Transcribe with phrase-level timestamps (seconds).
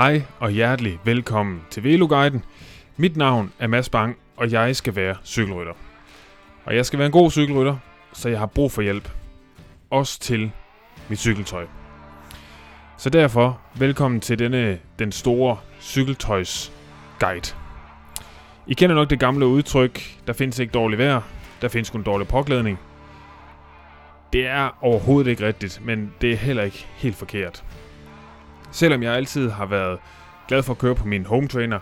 [0.00, 2.44] Hej og hjertelig velkommen til Veloguiden.
[2.96, 5.72] Mit navn er Mads Bang, og jeg skal være cykelrytter.
[6.64, 7.76] Og jeg skal være en god cykelrytter,
[8.12, 9.10] så jeg har brug for hjælp.
[9.90, 10.50] Også til
[11.08, 11.66] mit cykeltøj.
[12.96, 16.72] Så derfor, velkommen til denne, den store cykeltøjs
[17.18, 17.54] guide.
[18.66, 21.20] I kender nok det gamle udtryk, der findes ikke dårligt vejr,
[21.62, 22.78] der findes kun dårlig påklædning.
[24.32, 27.64] Det er overhovedet ikke rigtigt, men det er heller ikke helt forkert.
[28.72, 29.98] Selvom jeg altid har været
[30.48, 31.78] glad for at køre på min home trainer,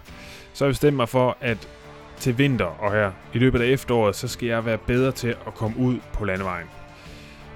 [0.52, 1.69] så har jeg bestemt mig for, at
[2.16, 5.55] til vinter og her i løbet af efteråret, så skal jeg være bedre til at
[5.55, 6.66] komme ud på landevejen.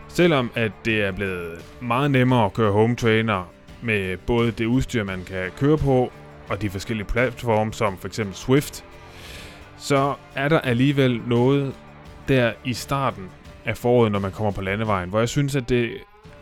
[0.09, 5.05] Selvom at det er blevet meget nemmere at køre home trainer med både det udstyr,
[5.05, 6.13] man kan køre på,
[6.49, 8.21] og de forskellige platforme, som f.eks.
[8.33, 8.85] Swift,
[9.79, 11.75] så er der alligevel noget
[12.29, 13.31] der i starten
[13.65, 15.91] af foråret, når man kommer på landevejen, hvor jeg synes, at det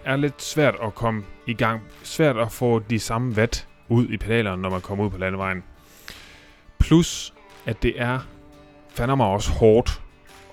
[0.05, 1.81] er lidt svært at komme i gang.
[2.03, 5.62] Svært at få de samme watt ud i pedalerne, når man kommer ud på landevejen.
[6.79, 7.34] Plus,
[7.67, 8.19] at det er
[8.89, 10.03] fandme også hårdt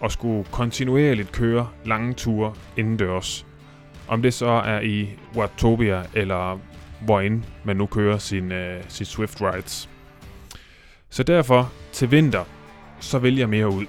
[0.03, 3.45] at skulle kontinuerligt køre lange ture indendørs.
[4.07, 6.59] Om det så er i Watopia, eller
[7.01, 9.89] hvor man nu kører sin, uh, sit Swift Rides.
[11.09, 12.43] Så derfor, til vinter,
[12.99, 13.85] så vælger jeg mere ud.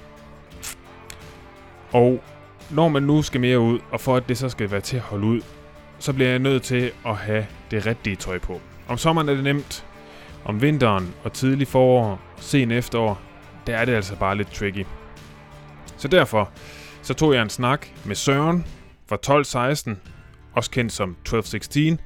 [1.93, 2.23] Og
[2.71, 5.03] når man nu skal mere ud, og for at det så skal være til at
[5.03, 5.41] holde ud,
[5.99, 8.61] så bliver jeg nødt til at have det rigtige tøj på.
[8.89, 9.85] Om sommeren er det nemt.
[10.45, 13.21] Om vinteren og tidlig forår, sen efterår,
[13.67, 14.87] der er det altså bare lidt tricky.
[15.97, 16.51] Så derfor,
[17.03, 18.67] så tog jeg en snak med Søren
[19.09, 20.01] fra 1216,
[20.53, 22.01] også kendt som 1216,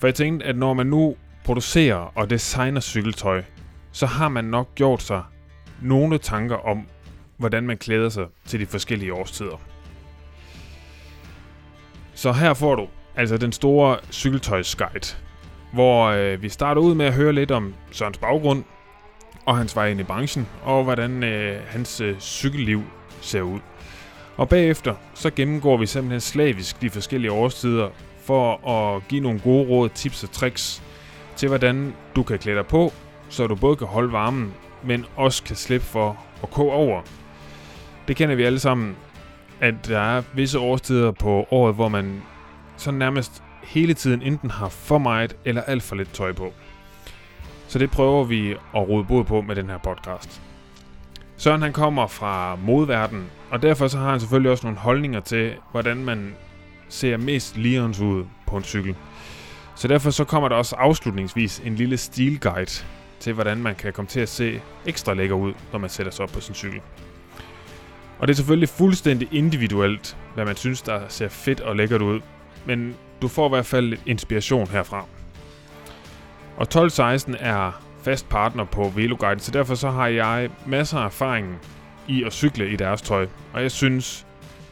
[0.00, 3.42] for jeg tænkte, at når man nu producerer og designer cykeltøj,
[3.92, 5.22] så har man nok gjort sig
[5.82, 6.86] nogle tanker om,
[7.36, 9.60] hvordan man klæder sig til de forskellige årstider.
[12.14, 15.16] Så her får du altså den store cykeltøjsguide,
[15.72, 18.64] hvor øh, vi starter ud med at høre lidt om Sørens baggrund
[19.46, 22.82] og hans vej ind i branchen, og hvordan øh, hans øh, cykelliv
[23.20, 23.60] ser ud.
[24.36, 27.88] Og bagefter så gennemgår vi simpelthen slavisk de forskellige årstider
[28.24, 30.82] for at give nogle gode råd, tips og tricks
[31.36, 32.92] til, hvordan du kan klæde dig på,
[33.28, 37.02] så du både kan holde varmen, men også kan slippe for at koge over.
[38.08, 38.96] Det kender vi alle sammen,
[39.60, 42.22] at der er visse årstider på året, hvor man
[42.76, 46.52] så nærmest hele tiden enten har for meget eller alt for lidt tøj på.
[47.68, 50.42] Så det prøver vi at rode bod på med den her podcast.
[51.36, 55.52] Søren han kommer fra modverden, og derfor så har han selvfølgelig også nogle holdninger til,
[55.70, 56.34] hvordan man
[56.88, 58.96] ser mest ligerens ud på en cykel.
[59.76, 62.84] Så derfor så kommer der også afslutningsvis en lille stilguide
[63.20, 66.22] til, hvordan man kan komme til at se ekstra lækker ud, når man sætter sig
[66.22, 66.80] op på sin cykel.
[68.18, 72.20] Og det er selvfølgelig fuldstændig individuelt, hvad man synes, der ser fedt og lækkert ud.
[72.66, 75.06] Men du får i hvert fald lidt inspiration herfra.
[76.56, 81.58] Og 1216 er fast partner på Veloguide, så derfor så har jeg masser af erfaring
[82.08, 83.26] i at cykle i deres tøj.
[83.52, 84.26] Og jeg synes,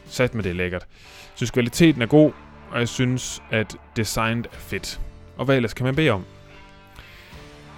[0.05, 0.85] sat med det er lækkert.
[0.91, 2.31] Jeg synes kvaliteten er god,
[2.71, 5.01] og jeg synes, at designet er fedt.
[5.37, 6.25] Og hvad ellers kan man bede om?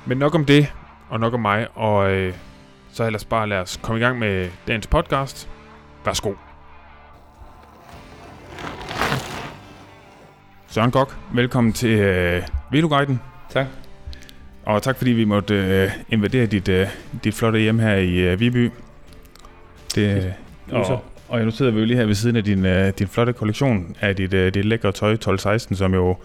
[0.05, 0.73] Men nok om det,
[1.09, 2.33] og nok om mig, og øh,
[2.91, 5.49] så ellers bare lad os komme i gang med dagens podcast.
[6.05, 6.52] Værsgo.
[10.73, 13.19] Søren Gok, velkommen til øh, Veloguiden.
[13.49, 13.65] Tak.
[14.65, 16.87] Og tak fordi vi måtte øh, invadere dit, øh,
[17.23, 18.71] dit flotte hjem her i øh, Viby.
[19.95, 20.33] Det,
[20.71, 23.33] og, og nu sidder vi jo lige her ved siden af din, øh, din flotte
[23.33, 26.17] kollektion af dit, øh, dit lækre tøj 1216, som jo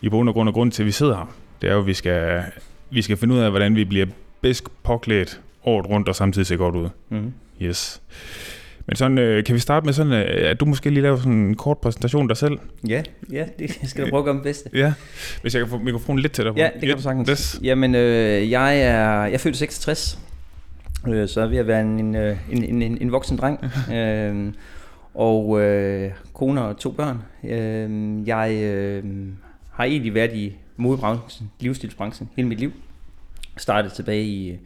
[0.00, 1.34] i bund og grund og grund til, at vi sidder her.
[1.62, 2.42] Det er jo, at vi skal,
[2.90, 4.06] vi skal finde ud af, hvordan vi bliver
[4.40, 6.88] bedst påklædt året rundt og samtidig ser godt ud.
[7.08, 7.32] Mm-hmm.
[7.62, 8.02] Yes.
[8.88, 11.32] Men sådan, øh, kan vi starte med sådan, øh, at du måske lige laver sådan
[11.32, 12.58] en kort præsentation af dig selv?
[12.88, 14.70] Ja, ja, det skal du prøve at gøre bedste.
[14.74, 14.92] Ja,
[15.42, 16.60] hvis jeg kan få mikrofonen lidt tættere på.
[16.60, 17.28] Ja, det kan du sagtens.
[17.30, 17.60] Yes.
[17.62, 20.18] Jamen, øh, jeg er jeg er født i 66,
[21.08, 23.64] øh, så er ved at være en, øh, en, en, en, en voksen dreng.
[23.94, 24.52] øh,
[25.14, 27.18] og øh, kone og to børn.
[27.44, 29.04] Øh, jeg øh,
[29.72, 32.72] har egentlig været i modebranchen, livsstilsbranchen, hele mit liv.
[33.56, 34.58] Startede tilbage i,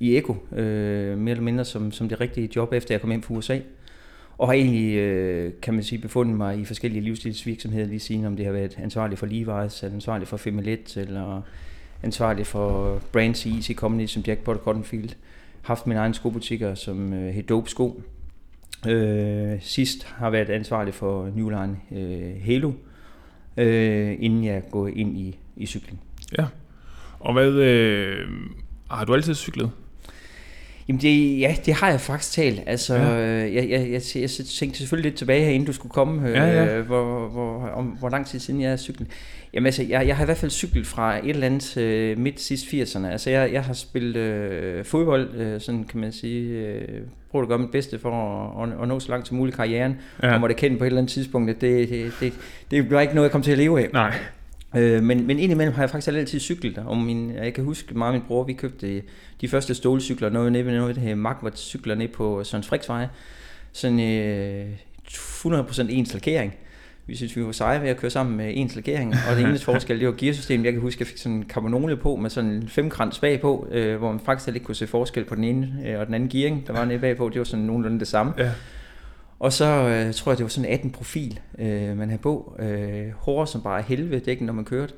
[0.00, 3.22] i Eko, øh, mere eller mindre som, som det rigtige job, efter jeg kom hjem
[3.22, 3.58] fra USA.
[4.38, 8.36] Og har egentlig, øh, kan man sige, befundet mig i forskellige livsstilsvirksomheder lige siden, om
[8.36, 11.42] det har været ansvarlig for Levi's, eller ansvarlig for Femilet, eller
[12.02, 15.10] ansvarlig for Brands Easy Company som Jackpot og Cottonfield.
[15.62, 18.02] Haft mine egne skobutikker, som øh, hed Dope Sko.
[18.88, 22.72] Øh, sidst har været ansvarlig for Newline øh, Halo,
[23.56, 26.00] øh, inden jeg går ind i, i cykling.
[26.38, 26.46] Ja.
[27.18, 28.26] Og hvad, øh,
[28.90, 29.70] har du altid cyklet?
[30.90, 32.62] Jamen det, ja, det har jeg faktisk talt.
[32.66, 33.08] Altså, ja.
[33.08, 36.46] jeg, jeg, jeg, jeg, jeg tænkte selvfølgelig lidt tilbage her, inden du skulle komme, ja,
[36.46, 36.76] ja.
[36.76, 39.08] Øh, hvor, hvor, om, hvor lang tid siden jeg har cyklet.
[39.54, 42.40] Jamen altså, jeg, jeg har i hvert fald cyklet fra et eller andet øh, midt
[42.40, 43.06] sidst 80'erne.
[43.06, 46.88] Altså, jeg, jeg har spillet øh, fodbold, øh, sådan kan man sige, øh,
[47.30, 48.10] prøvet at gøre mit bedste for
[48.62, 50.34] at, at, at nå så langt som muligt karrieren, ja.
[50.34, 52.32] og måtte kende på et eller andet tidspunkt, at det, det, det,
[52.70, 53.88] det bliver ikke noget, jeg kommer til at leve af.
[53.92, 54.14] Nej.
[54.76, 58.12] Øh, men, men indimellem har jeg faktisk altid cyklet, og min, jeg kan huske og
[58.12, 59.02] min bror, vi købte
[59.40, 63.06] de første stålcykler, noget nede ved noget, det her Magvart cykler ned på Søren Friksvej,
[63.72, 64.66] sådan øh,
[65.06, 66.54] 100% ens lakering.
[67.06, 69.64] Vi synes, vi var seje ved at køre sammen med ens lakering, og det eneste
[69.72, 70.64] forskel, det var gearsystemet.
[70.64, 73.68] Jeg kan huske, at jeg fik sådan en carbonole på med sådan en femkrans bagpå,
[73.70, 76.28] øh, hvor man faktisk ikke kunne se forskel på den ene øh, og den anden
[76.28, 77.28] gearing, der var nede bagpå.
[77.28, 78.32] Det var sådan nogenlunde det samme.
[78.38, 78.50] Ja.
[79.40, 82.56] Og så øh, tror jeg, det var sådan 18 profil, øh, man havde på.
[82.58, 84.92] Øh, hårde som bare helvede dækken, når man kørte.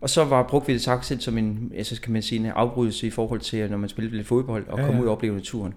[0.00, 3.06] Og så var brugte vi det sagt som en, altså kan man sige, en afbrydelse
[3.06, 5.74] i forhold til, når man spillede lidt fodbold og ja, kom ud og opleve naturen.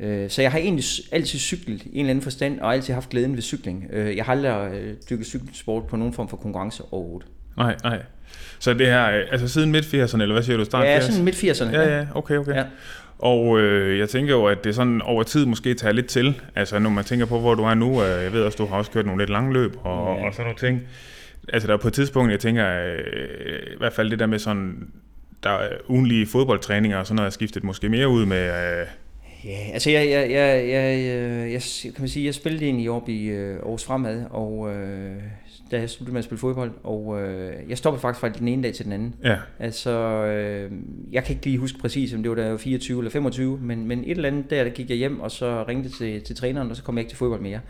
[0.00, 3.08] Øh, så jeg har egentlig altid cyklet i en eller anden forstand, og altid haft
[3.08, 3.86] glæden ved cykling.
[3.90, 7.28] Øh, jeg har aldrig øh, dykket cykelsport på nogen form for konkurrence overhovedet.
[7.56, 8.02] Nej, nej.
[8.58, 10.64] Så det her, altså siden midt-80'erne, eller hvad siger du?
[10.64, 11.76] Start ja, siden midt-80'erne.
[11.76, 12.54] Ja, ja, okay, okay.
[12.54, 12.64] Ja.
[13.22, 16.40] Og øh, jeg tænker jo, at det sådan over tid måske tager lidt til.
[16.54, 18.02] Altså når man tænker på, hvor du er nu.
[18.02, 20.26] Øh, jeg ved også, du har også kørt nogle lidt lange løb og, ja.
[20.26, 20.88] og sådan nogle ting.
[21.52, 24.38] Altså der er på et tidspunkt, jeg tænker, øh, i hvert fald det der med
[24.38, 24.88] sådan,
[25.42, 28.80] der er ugenlige fodboldtræninger og sådan noget, er skiftet måske mere ud med...
[28.80, 28.86] Øh,
[29.44, 33.08] Ja, altså jeg, jeg, jeg, jeg, jeg, jeg, kan man sige, jeg spillede egentlig op
[33.08, 35.16] i øh, Aarhus Fremad, og øh,
[35.72, 38.62] da jeg sluttede med at spille fodbold, og øh, jeg stoppede faktisk fra den ene
[38.62, 39.14] dag til den anden.
[39.24, 39.36] Ja.
[39.58, 39.90] Altså,
[40.24, 40.72] øh,
[41.12, 44.04] jeg kan ikke lige huske præcis, om det var da 24 eller 25, men, men
[44.04, 46.76] et eller andet der, der gik jeg hjem, og så ringte til, til træneren, og
[46.76, 47.60] så kom jeg ikke til fodbold mere.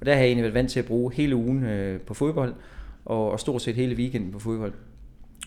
[0.00, 2.54] Og der har jeg egentlig været vant til at bruge hele ugen øh, på fodbold,
[3.04, 4.72] og, og stort set hele weekenden på fodbold.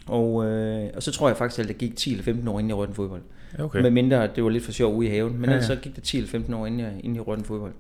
[0.07, 2.69] Og, øh, og så tror jeg faktisk, at det gik 10 eller 15 år, inden
[2.69, 3.21] jeg rørte en fodbold.
[3.59, 3.81] Okay.
[3.81, 5.39] Med mindre, det var lidt for sjov ude i haven.
[5.39, 5.61] Men ja, ja.
[5.61, 7.73] så gik det 10 eller 15 år, inden jeg, inden jeg rørte en fodbold.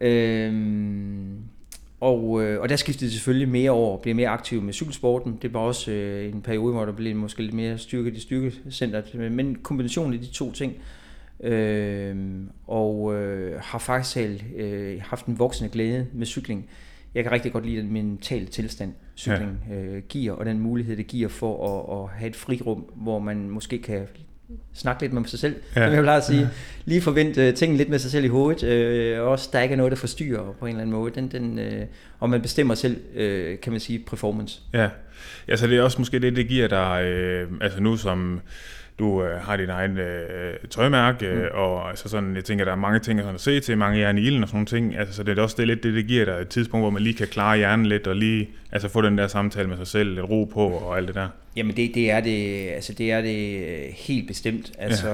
[0.00, 1.38] Øhm,
[2.04, 5.38] og, øh, og der skiftede det selvfølgelig mere over, blev mere aktiv med cykelsporten.
[5.42, 9.32] Det var også øh, en periode, hvor der blev måske lidt mere styrket i styrkecentret.
[9.32, 10.72] Men kombinationen af de to ting,
[11.40, 12.16] øh,
[12.66, 14.16] og øh, har faktisk
[14.56, 16.68] øh, haft en voksende glæde med cykling.
[17.14, 19.74] Jeg kan rigtig godt lide den mentale tilstand, cykling ja.
[19.74, 23.50] øh, giver, og den mulighed, det giver for at, at have et frirum, hvor man
[23.50, 24.06] måske kan
[24.74, 25.86] snakke lidt med sig selv, ja.
[25.86, 26.40] som jeg plejer at sige.
[26.40, 26.48] Ja.
[26.84, 29.18] Lige forvente uh, tingene lidt med sig selv i hovedet.
[29.20, 31.12] Uh, også der ikke er noget, der forstyrrer på en eller anden måde.
[31.14, 31.86] Den, den, uh,
[32.20, 34.60] og man bestemmer selv, uh, kan man sige, performance.
[34.72, 34.88] Ja.
[35.48, 37.02] ja, så det er også måske det, det giver dig,
[37.50, 38.40] uh, altså nu som
[38.98, 41.40] du øh, har din egen øh, tøjmærke, mm.
[41.52, 44.18] og altså sådan, jeg tænker, der er mange ting sådan at se til, mange jern
[44.18, 46.06] i ilden og sådan nogle ting, altså, så det er også det, lidt det, det
[46.06, 49.02] giver dig et tidspunkt, hvor man lige kan klare hjernen lidt, og lige altså, få
[49.02, 51.28] den der samtale med sig selv, lidt ro på og alt det der.
[51.56, 54.72] Jamen det, det, er det, altså det er det øh, helt bestemt.
[54.78, 55.08] Altså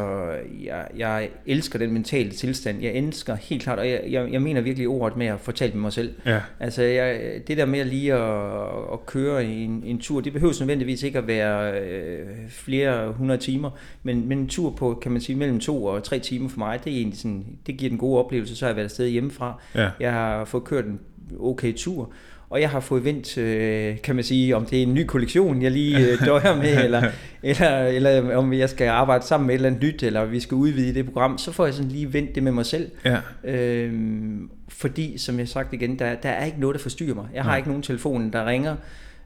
[0.65, 0.77] ja.
[0.77, 2.83] jeg, jeg elsker den mentale tilstand.
[2.83, 5.83] Jeg elsker helt klart, og jeg, jeg, jeg mener virkelig ordet med at fortælle med
[5.83, 6.15] mig selv.
[6.27, 6.41] Ja.
[6.61, 11.03] Altså jeg, det der med lige at, at køre en, en tur, det behøver nødvendigvis
[11.03, 13.71] ikke at være øh, flere hundrede timer,
[14.03, 16.85] men, men en tur på, kan man sige, mellem to og tre timer for mig,
[16.85, 19.63] det er egentlig sådan, det giver den gode oplevelse, så har jeg været afsted hjemmefra.
[19.75, 19.89] Ja.
[20.01, 21.01] Jeg har fået kørt en
[21.41, 22.13] okay tur,
[22.51, 25.63] og jeg har fået vendt, øh, kan man sige, om det er en ny kollektion,
[25.63, 27.11] jeg lige øh, døjer med, eller,
[27.43, 30.55] eller, eller om jeg skal arbejde sammen med et eller andet nyt, eller vi skal
[30.55, 32.91] udvide det program, så får jeg sådan lige vendt det med mig selv.
[33.05, 33.19] Ja.
[33.45, 37.27] Øhm, fordi, som jeg har sagt igen, der, der er ikke noget, der forstyrrer mig.
[37.35, 37.57] Jeg har ja.
[37.57, 38.77] ikke nogen telefon, der ringer.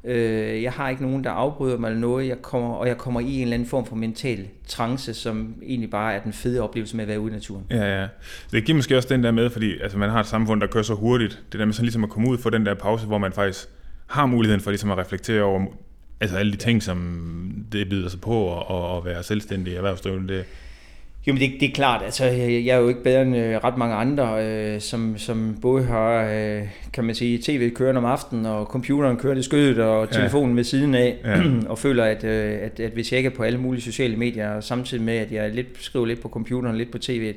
[0.05, 3.21] Øh, jeg har ikke nogen, der afbryder mig eller noget, jeg kommer, og jeg kommer
[3.21, 6.97] i en eller anden form for mental trance, som egentlig bare er den fede oplevelse
[6.97, 7.65] med at være ude i naturen.
[7.71, 8.09] Ja, ja.
[8.53, 10.85] Det giver måske også den der med, fordi altså, man har et samfund, der kører
[10.85, 11.43] så hurtigt.
[11.53, 13.69] Det der med sådan ligesom at komme ud for den der pause, hvor man faktisk
[14.07, 15.67] har muligheden for ligesom at reflektere over
[16.21, 20.35] altså alle de ting, som det byder sig på, og, og være selvstændig erhvervsdrivende.
[20.35, 20.45] Det,
[21.27, 22.03] jo, men det, det er klart.
[22.05, 25.59] Altså, jeg, jeg er jo ikke bedre end øh, ret mange andre, øh, som, som
[25.63, 26.63] både har, øh,
[26.93, 30.57] kan man sige, tv kørende om aftenen, og computeren kører i skødet, og telefonen ja.
[30.57, 31.43] ved siden af, ja.
[31.71, 34.61] og føler, at, øh, at, at hvis jeg ikke er på alle mulige sociale medier,
[34.61, 37.35] samtidig med, at jeg lidt, skriver lidt på computeren, lidt på tv,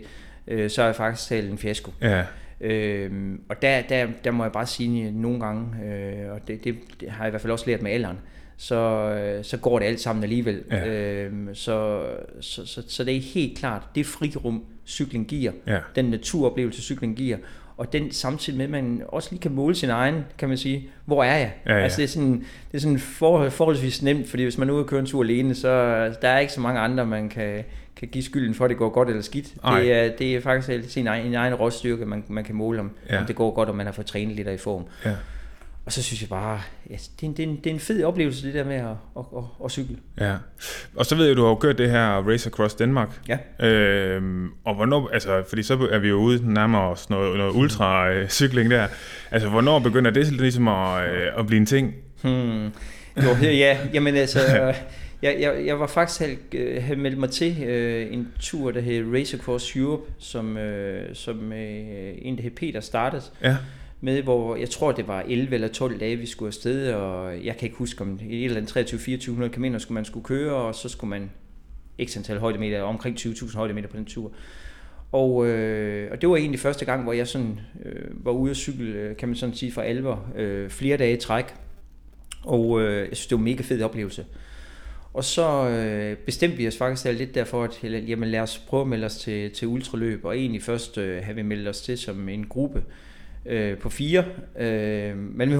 [0.47, 1.91] øh, så er jeg faktisk talt en fiasko.
[2.01, 2.23] Ja.
[2.61, 3.11] Øh,
[3.49, 7.09] og der, der, der må jeg bare sige nogle gange, øh, og det, det, det
[7.09, 9.85] har jeg i hvert fald også lært med alderen, øh, så, øh, så går det
[9.85, 10.63] alt sammen alligevel.
[10.71, 10.87] Ja.
[10.87, 12.01] Øhm, så,
[12.41, 15.79] så, så, så det er helt klart, det frirum cykling giver, ja.
[15.95, 17.37] den naturoplevelse cykling giver,
[17.77, 20.89] og den samtidig med, at man også lige kan måle sin egen, kan man sige,
[21.05, 21.53] hvor er jeg?
[21.65, 21.83] Ja, ja.
[21.83, 24.83] Altså det er sådan, det er sådan for, forholdsvis nemt, fordi hvis man er ude
[24.83, 25.69] og køre en tur alene, så
[26.21, 27.63] der er ikke så mange andre, man kan,
[27.95, 29.53] kan give skylden for, at det går godt eller skidt.
[29.53, 32.91] Det er, det er faktisk sin egen, en egen råstyrke, man, man kan måle om,
[33.09, 33.19] ja.
[33.19, 34.85] om det går godt, og man har fået trænet lidt i form.
[35.05, 35.15] Ja.
[35.87, 37.79] Og så synes jeg bare, ja, det, er en, det, er en, det er en
[37.79, 38.85] fed oplevelse, det der med at,
[39.17, 39.97] at, at, at cykle.
[40.19, 40.35] Ja.
[40.95, 43.09] Og så ved jeg, du har jo kørt det her Race Across Danmark.
[43.27, 43.67] Ja.
[43.67, 48.71] Øhm, og hvornår, altså, fordi så er vi jo ude nærmere os noget, noget ultra-cykling
[48.71, 48.87] der.
[49.31, 51.95] Altså, hvornår begynder det ligesom at, øh, at blive en ting?
[52.21, 52.65] Hmm.
[53.23, 54.39] Jo, ja, jamen altså,
[55.21, 58.81] jeg, jeg, jeg var faktisk havde, øh, havde meldt mig til øh, en tur, der
[58.81, 63.23] hed Race Across Europe, som, øh, som øh, en, der hed Peter, startede.
[63.43, 63.57] Ja
[64.01, 67.57] med, hvor jeg tror, det var 11 eller 12 dage, vi skulle afsted, og jeg
[67.57, 70.89] kan ikke huske, om et eller andet 23-2400 km skulle man skulle køre, og så
[70.89, 71.31] skulle man
[71.97, 74.31] ikke antal højdemeter, omkring 20.000 højdemeter på den tur.
[75.11, 78.57] Og, øh, og det var egentlig første gang, hvor jeg sådan, øh, var ude at
[78.57, 81.45] cykle, øh, kan man sådan sige, for alvor, øh, flere dage i træk.
[82.43, 84.25] Og øh, jeg synes, det var en mega fed oplevelse.
[85.13, 88.87] Og så øh, bestemte vi os faktisk lidt derfor, at jamen, lad os prøve at
[88.87, 92.29] melde os til, til ultraløb, og egentlig først øh, have vi meldt os til som
[92.29, 92.85] en gruppe, øh,
[93.81, 94.23] på fire.
[94.59, 95.55] Øh, men vi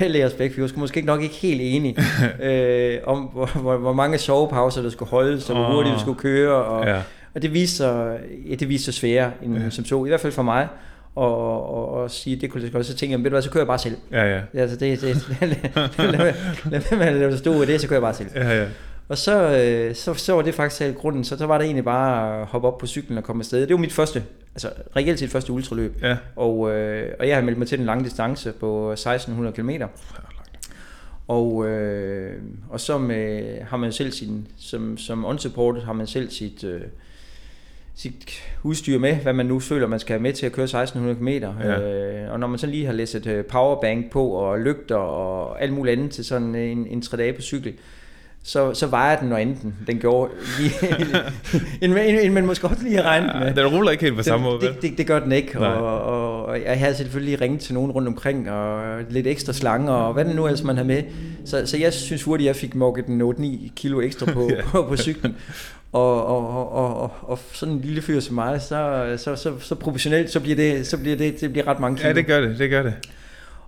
[0.00, 1.96] med os begge, vi var måske nok ikke helt enige
[2.42, 5.72] øh, om, hvor, hvor, hvor mange sovepauser der skulle holdes, og hvor oh.
[5.74, 6.54] hurtigt vi skulle køre.
[6.54, 7.02] Og, ja.
[7.34, 8.18] og det viste sig,
[8.50, 9.70] ja, det viste sig sværere end ja.
[9.70, 10.68] som så, i hvert fald for mig
[11.14, 13.50] og, og, og sige, det kunne jeg godt, så tænke jeg, ved du hvad, så
[13.50, 13.96] kører jeg bare selv.
[14.12, 14.40] Ja, ja.
[14.54, 15.48] Altså, det, det, lad,
[15.98, 16.34] lad,
[16.70, 18.28] lad, lad, lad, stå i det, så kører jeg bare selv.
[18.34, 18.66] Ja, ja.
[19.08, 21.84] Og så, øh, så, så var det faktisk hele grunden, så, så var det egentlig
[21.84, 23.60] bare at hoppe op på cyklen og komme afsted.
[23.60, 26.02] Det var mit første, altså reelt set første ultraløb.
[26.02, 26.16] Ja.
[26.36, 29.70] Og, øh, og jeg har meldt mig til en lang distance på 1600 km.
[31.28, 36.30] Og, øh, og så med, har man selv sin, som, som unsupported har man selv
[36.30, 36.80] sit, øh,
[37.94, 41.16] sit udstyr med, hvad man nu føler, man skal have med til at køre 1600
[41.16, 41.28] km.
[41.28, 41.80] Ja.
[41.80, 45.62] Øh, og når man så lige har læst et øh, powerbank på, og lygter og
[45.62, 47.74] alt muligt andet til sådan en, en tre dage på cykel,
[48.44, 50.72] så, så vejer den noget andet, den gjorde, lige,
[51.82, 53.46] end, end man måske også lige har regnet med.
[53.46, 56.02] Ja, den ruller ikke helt på samme måde, det, det, det gør den ikke, og,
[56.02, 60.12] og, og jeg havde selvfølgelig ringet til nogen rundt omkring, og lidt ekstra slange, og
[60.12, 61.02] hvad det nu ellers man har med.
[61.44, 64.62] Så, så jeg synes hurtigt, jeg fik mokket den 8-9 kilo ekstra på, ja.
[64.72, 65.36] på, på cyklen.
[65.92, 69.74] Og, og, og, og, og sådan en lille fyr som mig, så, så, så, så
[69.74, 72.08] professionelt, så bliver det, så bliver det, det bliver ret mange kilo.
[72.08, 72.94] Ja, det gør det, det gør det.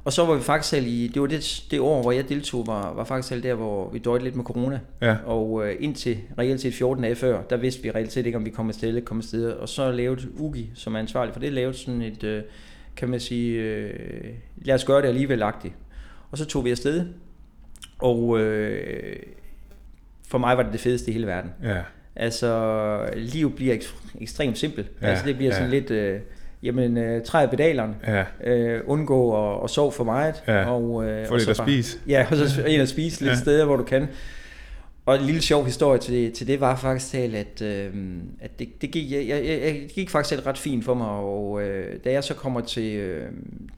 [0.04, 2.66] Og så var vi faktisk selv i, det var det, det år, hvor jeg deltog,
[2.66, 4.80] var, var faktisk selv der, hvor vi døjte lidt med corona.
[5.02, 5.16] Ja.
[5.24, 8.44] Og øh, indtil reelt set 14 dage før, der vidste vi reelt set ikke, om
[8.44, 9.50] vi kom afsted eller kom afsted.
[9.50, 12.42] Og så lavede Ugi, som er ansvarlig for det, lavede sådan et, øh,
[12.96, 15.74] kan man sige, øh, lad os gøre det alligevel agtigt.
[16.30, 17.06] Og så tog vi afsted,
[17.98, 19.16] og øh,
[20.28, 21.50] for mig var det det fedeste i hele verden.
[21.62, 21.82] Ja.
[22.16, 23.76] Altså, livet bliver
[24.20, 24.90] ekstremt simpelt.
[25.02, 25.06] Ja.
[25.06, 25.58] Altså, det bliver ja.
[25.58, 25.90] sådan lidt...
[25.90, 26.20] Øh,
[26.64, 28.24] jamen øh, træde pedalerne, ja.
[28.50, 30.42] øh, undgå at, at sove for meget.
[30.48, 30.70] Ja.
[30.70, 31.98] Og, øh, Få lidt at spise.
[32.06, 33.38] Ja, og så ind at spise lidt ja.
[33.38, 34.08] steder, hvor du kan.
[35.06, 37.94] Og en lille sjov historie til, til det var faktisk til, at, øh,
[38.40, 41.62] at det, det, gik, jeg, jeg, jeg, det gik faktisk ret fint for mig, og
[41.62, 43.32] øh, da jeg så kommer til, øh,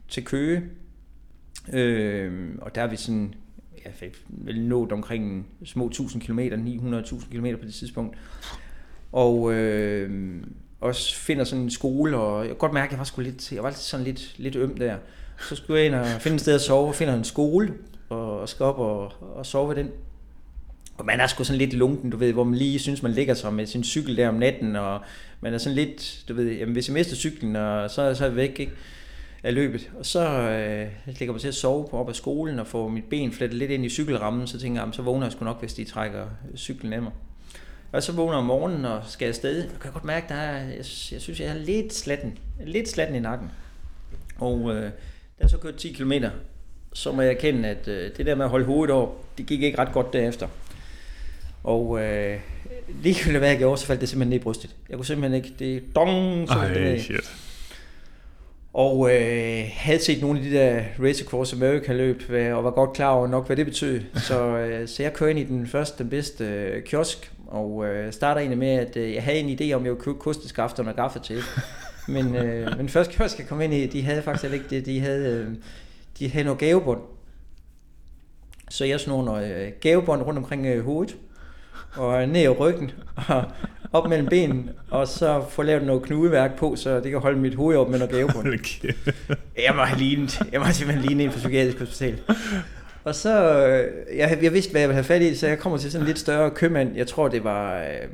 [0.09, 0.63] til Køge,
[1.73, 3.33] øh, og der er vi sådan,
[3.85, 8.17] jeg fik vel nået omkring små 1000 km, 900.000 km på det tidspunkt,
[9.11, 10.41] og øh,
[10.81, 13.51] også finder sådan en skole, og jeg kan godt mærke, at jeg var, sgu lidt,
[13.51, 14.95] jeg var sådan lidt, lidt øm der.
[15.49, 17.73] Så skulle jeg ind og finde et sted at sove, og finder en skole,
[18.09, 19.91] og skal op og, og sove ved den.
[20.97, 23.33] Og man er sgu sådan lidt lunken, du ved, hvor man lige synes, man ligger
[23.33, 24.99] sig med sin cykel der om natten, og
[25.41, 28.27] man er sådan lidt, du ved, jamen hvis jeg mister cyklen, og så, så er
[28.27, 28.71] jeg væk, ikke?
[29.43, 29.91] af løbet.
[29.99, 33.03] Og så øh, ligger mig til at sove på op af skolen og får mit
[33.03, 35.73] ben flettet lidt ind i cykelrammen, så tænker jeg, så vågner jeg sgu nok, hvis
[35.73, 37.11] de trækker cyklen af mig.
[37.91, 39.57] Og så vågner om morgenen og skal afsted.
[39.57, 40.77] Jeg kan godt mærke, at der jeg,
[41.11, 42.37] jeg synes, jeg er lidt slatten.
[42.65, 43.51] Lidt slatten i nakken.
[44.39, 44.89] Og øh, da
[45.41, 46.13] jeg så kørt 10 km,
[46.93, 49.61] så må jeg erkende, at øh, det der med at holde hovedet op, det gik
[49.61, 50.47] ikke ret godt derefter.
[51.63, 52.39] Og øh,
[53.03, 54.75] ligegyldigt hvad jeg gjorde, så faldt det simpelthen ned i brystet.
[54.89, 56.99] Jeg kunne simpelthen ikke, det dong, så Ej, det ned.
[56.99, 57.33] shit.
[58.73, 62.93] Og øh, havde set nogle af de der Race Across America løb, og var godt
[62.93, 64.01] klar over nok, hvad det betød.
[64.15, 68.13] Så, øh, så jeg kører ind i den første, den bedste øh, kiosk, og øh,
[68.13, 70.95] starter egentlig med, at øh, jeg havde en idé om, jeg ville købe kosteskafterne og
[70.95, 71.45] gaffatape.
[72.07, 74.85] Men, øh, men først kiosk, jeg kom ind i, de havde faktisk ikke det.
[74.85, 75.55] De havde, øh,
[76.19, 77.01] de havde noget gavebånd.
[78.69, 81.17] Så jeg snor noget øh, gavebånd rundt omkring øh, hovedet,
[81.93, 82.91] og ned i ryggen,
[83.27, 83.43] og
[83.93, 87.55] op mellem benene, og så få lavet noget knudeværk på, så det kan holde mit
[87.55, 88.47] hoved op med noget gavebånd.
[88.47, 88.93] Okay.
[89.65, 92.19] jeg må have lignet, jeg må simpelthen ligne en for psykiatrisk hospital.
[93.07, 95.77] Og så, øh, jeg, jeg vidste, hvad jeg ville have fat i, så jeg kommer
[95.77, 96.95] til sådan en lidt større købmand.
[96.95, 98.07] Jeg tror, det var øh,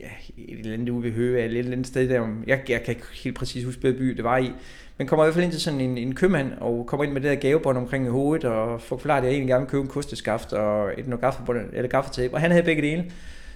[0.00, 0.08] ja,
[0.38, 2.26] et eller andet ude ved Høge, eller et eller andet sted der.
[2.46, 4.52] Jeg, jeg kan ikke helt præcis huske, hvilken by det var i.
[4.98, 7.20] Men kommer i hvert fald ind til sådan en, en købmand, og kommer ind med
[7.20, 9.88] det der gavebånd omkring hovedet, og får forklaret, at jeg egentlig gerne vil købe en
[9.88, 12.34] kosteskaft og et noget gaffebånd, eller gaffetape.
[12.34, 13.04] Og han havde begge dele.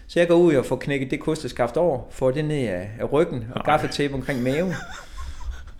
[0.07, 3.13] Så jeg går ud og får knækket det kosteskaft over, får det ned af, af
[3.13, 4.73] ryggen, og gaffetape omkring maven.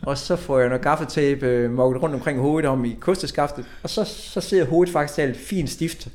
[0.03, 3.91] Og så får jeg noget gaffetape øh, mokket rundt omkring hovedet om i kosteskaftet, og
[3.91, 6.09] så, så sidder hovedet faktisk alt fint stift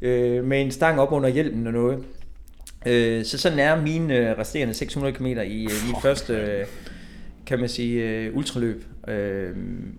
[0.00, 2.04] øh, med en stang op under hjelmen og noget.
[2.86, 6.66] Øh, så sådan er mine øh, resterende 600 km i øh, min første, øh,
[7.48, 8.84] kan man sige, øh, ultraløb.
[9.08, 9.50] Øh,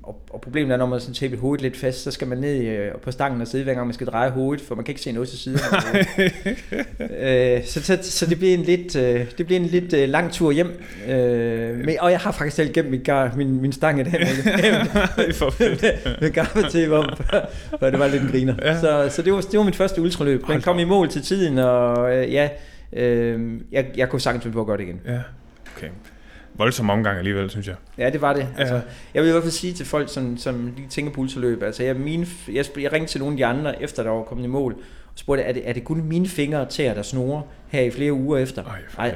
[0.03, 2.65] og, og problemet er, når man sådan taper hovedet lidt fast, så skal man ned
[2.65, 5.01] øh, på stangen og sidde, hver gang man skal dreje hovedet, for man kan ikke
[5.01, 5.59] se noget til siden.
[7.19, 10.31] øh, så, så, så det bliver en lidt, øh, det bliver en lidt øh, lang
[10.31, 10.81] tur hjem.
[11.09, 14.11] Øh, men, og jeg har faktisk selv gemt min, gar, min, min stang i dag
[15.59, 17.09] med, med gaffetape om,
[17.79, 18.55] for det var lidt en griner.
[18.61, 18.79] Ja.
[18.79, 20.47] Så, så det, var, det var mit første ultraløb.
[20.47, 22.49] Men kom i mål til tiden, og øh, ja,
[22.93, 25.01] øh, jeg, jeg kunne sagtens finde på at gøre det igen.
[25.05, 25.19] Ja,
[25.75, 25.87] okay
[26.59, 27.75] voldsom omgang alligevel, synes jeg.
[27.97, 28.47] Ja, det var det.
[28.57, 28.81] Altså, ja.
[29.13, 31.83] Jeg vil i hvert fald sige til folk, som, som lige tænker på ultraløb, altså
[31.83, 34.47] jeg, mine, jeg, jeg ringte til nogle af de andre, efter der var kommet i
[34.47, 34.79] mål, og
[35.15, 38.13] spurgte, er det, er det kun mine fingre og tæer, der snore her i flere
[38.13, 38.63] uger efter?
[38.97, 39.13] Nej,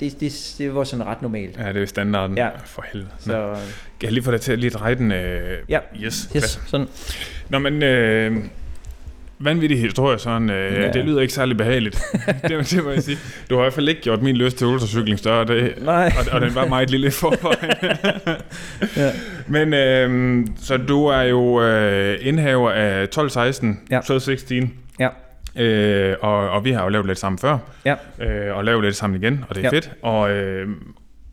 [0.00, 1.58] det, det, det var sådan ret normalt.
[1.58, 2.36] Ja, det er standarden.
[2.36, 2.48] Ja.
[2.64, 3.10] For helvede.
[3.18, 3.56] Så,
[4.00, 5.12] kan jeg lige få dig til at lige dreje den?
[5.12, 6.86] Øh, ja, yes, yes sådan.
[7.48, 7.82] Nå, men...
[7.82, 8.36] Øh,
[9.40, 10.50] vanvittig historie, sådan.
[10.50, 10.92] Øh, ja.
[10.92, 12.02] Det lyder ikke særlig behageligt.
[12.48, 13.18] det, det må jeg sige.
[13.50, 16.12] Du har i hvert fald ikke gjort min lyst til ultracykling større, det, Nej.
[16.18, 17.98] Og, og den var meget lille forvejen.
[18.96, 19.10] ja.
[19.46, 24.00] Men øh, så du er jo øh, indhaver af 1216, ja.
[24.18, 24.74] 16.
[24.98, 25.08] Ja.
[25.56, 27.94] Øh, og, og vi har jo lavet lidt sammen før, ja.
[28.20, 29.76] øh, og lavet lidt sammen igen, og det er ja.
[29.76, 29.90] fedt.
[30.02, 30.68] Og, øh,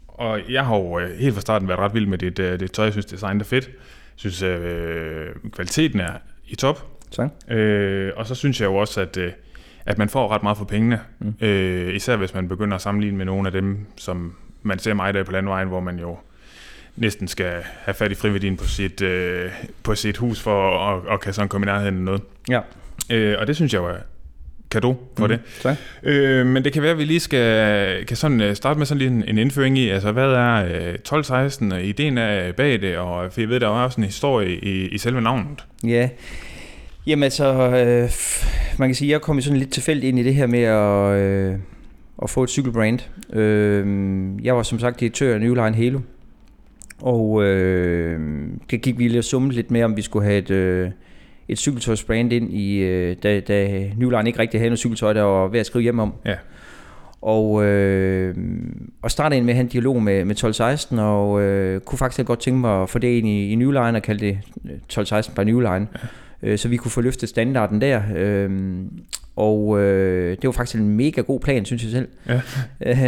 [0.08, 2.72] og jeg har jo øh, helt fra starten været ret vild med dit, øh, dit
[2.72, 2.86] tøj.
[2.86, 3.68] Jeg synes, design er fedt.
[3.68, 6.12] Jeg synes, øh, kvaliteten er
[6.48, 6.97] i top.
[7.12, 7.30] Tak.
[7.50, 9.32] Øh, og så synes jeg jo også, at, øh,
[9.86, 11.00] at man får ret meget for pengene.
[11.20, 11.34] Mm.
[11.42, 15.14] Øh, især hvis man begynder at sammenligne med nogle af dem, som man ser mig
[15.14, 16.18] der på landvejen, hvor man jo
[16.96, 19.52] næsten skal have fat i friværdien på sit, øh,
[19.84, 22.22] på sit hus for at, at, at kan sådan komme i nærheden af noget.
[22.50, 22.62] Ja.
[23.10, 23.98] Øh, og det synes jeg jo er
[24.72, 25.40] kado for mm, det.
[25.62, 25.78] Tak.
[26.04, 29.00] Øh, men det kan være, at vi lige skal kan sådan øh, starte med sådan
[29.00, 32.98] lige en, en indføring i, altså hvad er øh, 12-16, og ideen er bag det,
[32.98, 35.66] og for jeg ved, der er også en historie i, i selve navnet.
[35.84, 36.10] Ja,
[37.08, 38.10] Jamen altså, øh,
[38.80, 41.60] man kan sige, jeg kom sådan lidt tilfældigt ind i det her med at, øh,
[42.24, 43.00] at få et cykelbrand.
[43.34, 43.86] Øh,
[44.46, 46.00] jeg var som sagt direktør af Newline Halo,
[47.02, 48.20] og øh,
[48.72, 50.90] det gik vi lige og summe lidt med, om vi skulle have et, øh,
[51.48, 55.48] et cykeltøjsbrand ind, i, øh, da, da Newline ikke rigtig havde noget cykeltøj, der var
[55.48, 56.14] ved at skrive hjem om.
[56.26, 56.36] Ja.
[57.22, 58.36] Og, øh,
[59.02, 60.36] og startede med at have en dialog med, med
[60.96, 63.98] 12-16, og øh, kunne faktisk godt tænke mig at få det ind i, i Newline
[63.98, 64.40] og kalde det
[64.94, 65.88] 12-16 by Newline.
[65.96, 66.08] Ja
[66.44, 68.02] øh, så vi kunne få løftet standarden der.
[68.16, 68.50] Øh,
[69.36, 72.08] og øh, det var faktisk en mega god plan, synes jeg selv.
[72.30, 72.42] Ja.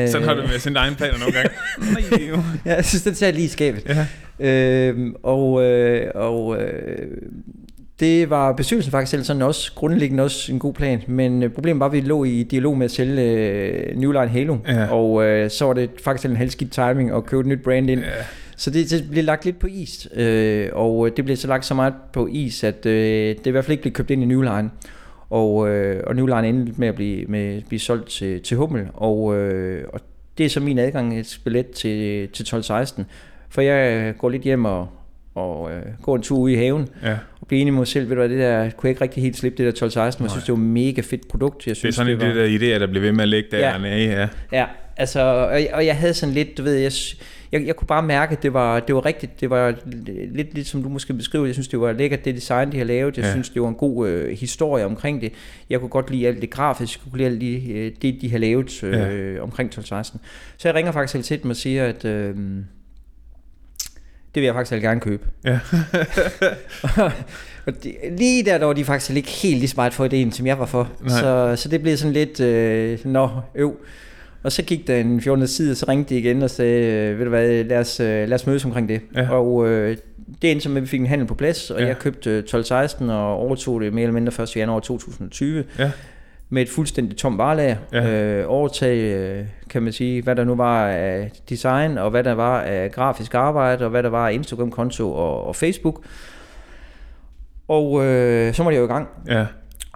[0.04, 1.50] Øh, Sådan har du med sin egen planer nogle gange.
[2.66, 3.84] ja, jeg synes, den tager lige skabet.
[3.86, 4.06] Ja.
[4.40, 7.08] Øh, og øh, og øh,
[8.00, 11.80] det var bestyrelsen faktisk selv sådan også, grundlæggende også en god plan, men øh, problemet
[11.80, 14.86] var, at vi lå i dialog med at sælge øh, New Line Halo, ja.
[14.86, 18.00] og øh, så var det faktisk en halvskidt timing at købe et nyt brand ind.
[18.00, 18.06] Ja.
[18.60, 21.74] Så det, det blev lagt lidt på is, øh, og det blev så lagt så
[21.74, 24.42] meget på is, at øh, det i hvert fald ikke blev købt ind i New
[24.42, 24.70] Line.
[25.30, 28.88] Og, øh, og New Line endte med at blive, med, blive solgt til, til Hummel,
[28.94, 30.00] og, øh, og
[30.38, 33.04] det er så min adgangsbillet til, til 12-16.
[33.50, 34.88] For jeg går lidt hjem og,
[35.36, 37.18] og øh, går en tur ud i haven, ja.
[37.42, 39.24] og bliver enig med mig selv, ved du hvad, det der, kunne jeg ikke rigtig
[39.24, 41.68] helt slippe det der 12-16, men jeg synes, det var et mega fedt produkt.
[41.68, 43.30] Jeg synes, det er sådan det, var, det der idé, der blev ved med at
[43.30, 44.22] ligge der ja.
[44.22, 44.28] ja.
[44.52, 44.66] Ja,
[44.98, 46.92] altså, og, og jeg havde sådan lidt, du ved, jeg,
[47.52, 49.42] jeg, jeg kunne bare mærke, at det var, det var rigtigt.
[49.42, 49.76] Det var
[50.32, 51.46] lidt, lidt som du måske beskriver.
[51.46, 53.18] Jeg synes, det var lækkert, det design, de har lavet.
[53.18, 53.32] Jeg ja.
[53.32, 55.34] synes, det var en god øh, historie omkring det.
[55.70, 57.02] Jeg kunne godt lide alt det grafiske.
[57.06, 59.42] Jeg kunne lide alt det, øh, det de har lavet øh, ja.
[59.42, 60.20] omkring 1216.
[60.58, 62.06] Så jeg ringer faktisk til dem og siger, at...
[62.06, 62.36] Øh,
[64.36, 65.28] det vil jeg faktisk gerne købe.
[65.46, 65.60] Ja.
[67.66, 70.48] og de, lige der, der var de faktisk ikke helt lige smart for ideen, som
[70.48, 70.92] jeg var for.
[71.08, 73.78] Så, så det blev sådan lidt, øh, nå, øv.
[74.44, 75.48] Og så gik der en 14.
[75.48, 78.08] side, og så ringte de igen og sagde, øh, ved du hvad, lad os, øh,
[78.08, 79.02] lad os mødes omkring det.
[79.16, 79.30] Ja.
[79.30, 79.98] Og øh,
[80.42, 81.88] det endte som, at vi fik en handel på plads, og ja.
[81.88, 84.56] jeg købte 12-16 og overtog det mere eller mindre 1.
[84.56, 85.64] januar 2020.
[85.80, 85.92] Ja.
[86.50, 87.78] Med et fuldstændig tom varelager.
[87.94, 88.12] Ja.
[88.12, 92.34] Øh, overtag, øh, kan man sige, hvad der nu var af design, og hvad der
[92.34, 96.04] var af grafisk arbejde, og hvad der var af Instagram-konto og, og Facebook.
[97.68, 99.08] Og øh, så må jeg jo i gang.
[99.28, 99.46] Ja.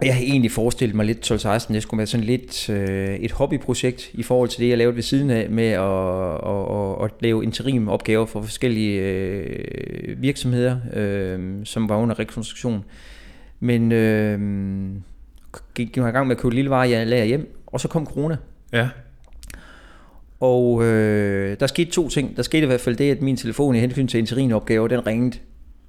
[0.01, 4.09] Jeg har egentlig forestillet mig lidt 12-16, det skulle være sådan lidt øh, et hobbyprojekt
[4.13, 5.81] i forhold til det, jeg lavede ved siden af med at,
[6.49, 12.83] at, at, at lave interim opgaver for forskellige øh, virksomheder, øh, som var under rekonstruktion.
[13.59, 14.39] Men øh,
[15.75, 18.05] gik jeg i gang med at købe lille varer, jeg lagde hjem, og så kom
[18.05, 18.37] corona.
[18.73, 18.89] Ja.
[20.39, 22.37] Og øh, der skete to ting.
[22.37, 25.37] Der skete i hvert fald det, at min telefon i hensyn til interimopgaver, den ringede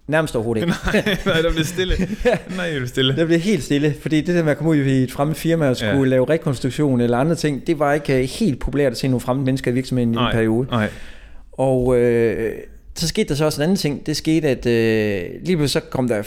[0.06, 0.74] Nærmest overhovedet ikke.
[0.94, 1.94] nej, nej, der blev stille.
[2.56, 3.16] Nej, der blev stille.
[3.16, 5.68] Der blev helt stille, fordi det der med at komme ud i et fremmed firma
[5.68, 6.04] og skulle ja.
[6.04, 9.70] lave rekonstruktion eller andre ting, det var ikke helt populært at se nogle fremmede mennesker
[9.70, 10.68] i virksomheden i nej, en periode.
[10.70, 10.88] Nej.
[11.52, 12.52] Og øh,
[12.94, 14.06] så skete der så også en anden ting.
[14.06, 16.22] Det skete, at øh, lige pludselig så kom der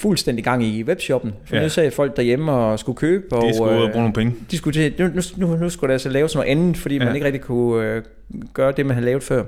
[0.00, 1.32] fuldstændig gang i webshoppen.
[1.44, 1.62] For ja.
[1.62, 3.36] nu sagde folk derhjemme og skulle købe.
[3.36, 4.34] Og, De skulle ud og bruge nogle penge.
[4.50, 6.96] De skulle til, nu, nu, nu, nu skulle der altså lave sådan noget andet, fordi
[6.96, 7.04] ja.
[7.04, 8.02] man ikke rigtig kunne øh,
[8.54, 9.44] gøre det, man havde lavet før.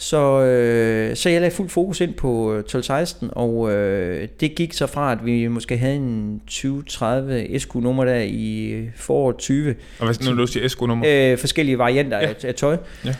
[0.00, 4.86] Så, øh, så jeg lagde fuld fokus ind på 12-16, og øh, det gik så
[4.86, 9.74] fra, at vi måske havde en 20-30 SQ-nummer der i foråret 20.
[9.98, 11.04] Og hvad når du siger SQ-nummer?
[11.08, 12.28] Øh, forskellige varianter ja.
[12.28, 12.76] af, af tøj.
[13.04, 13.14] Ja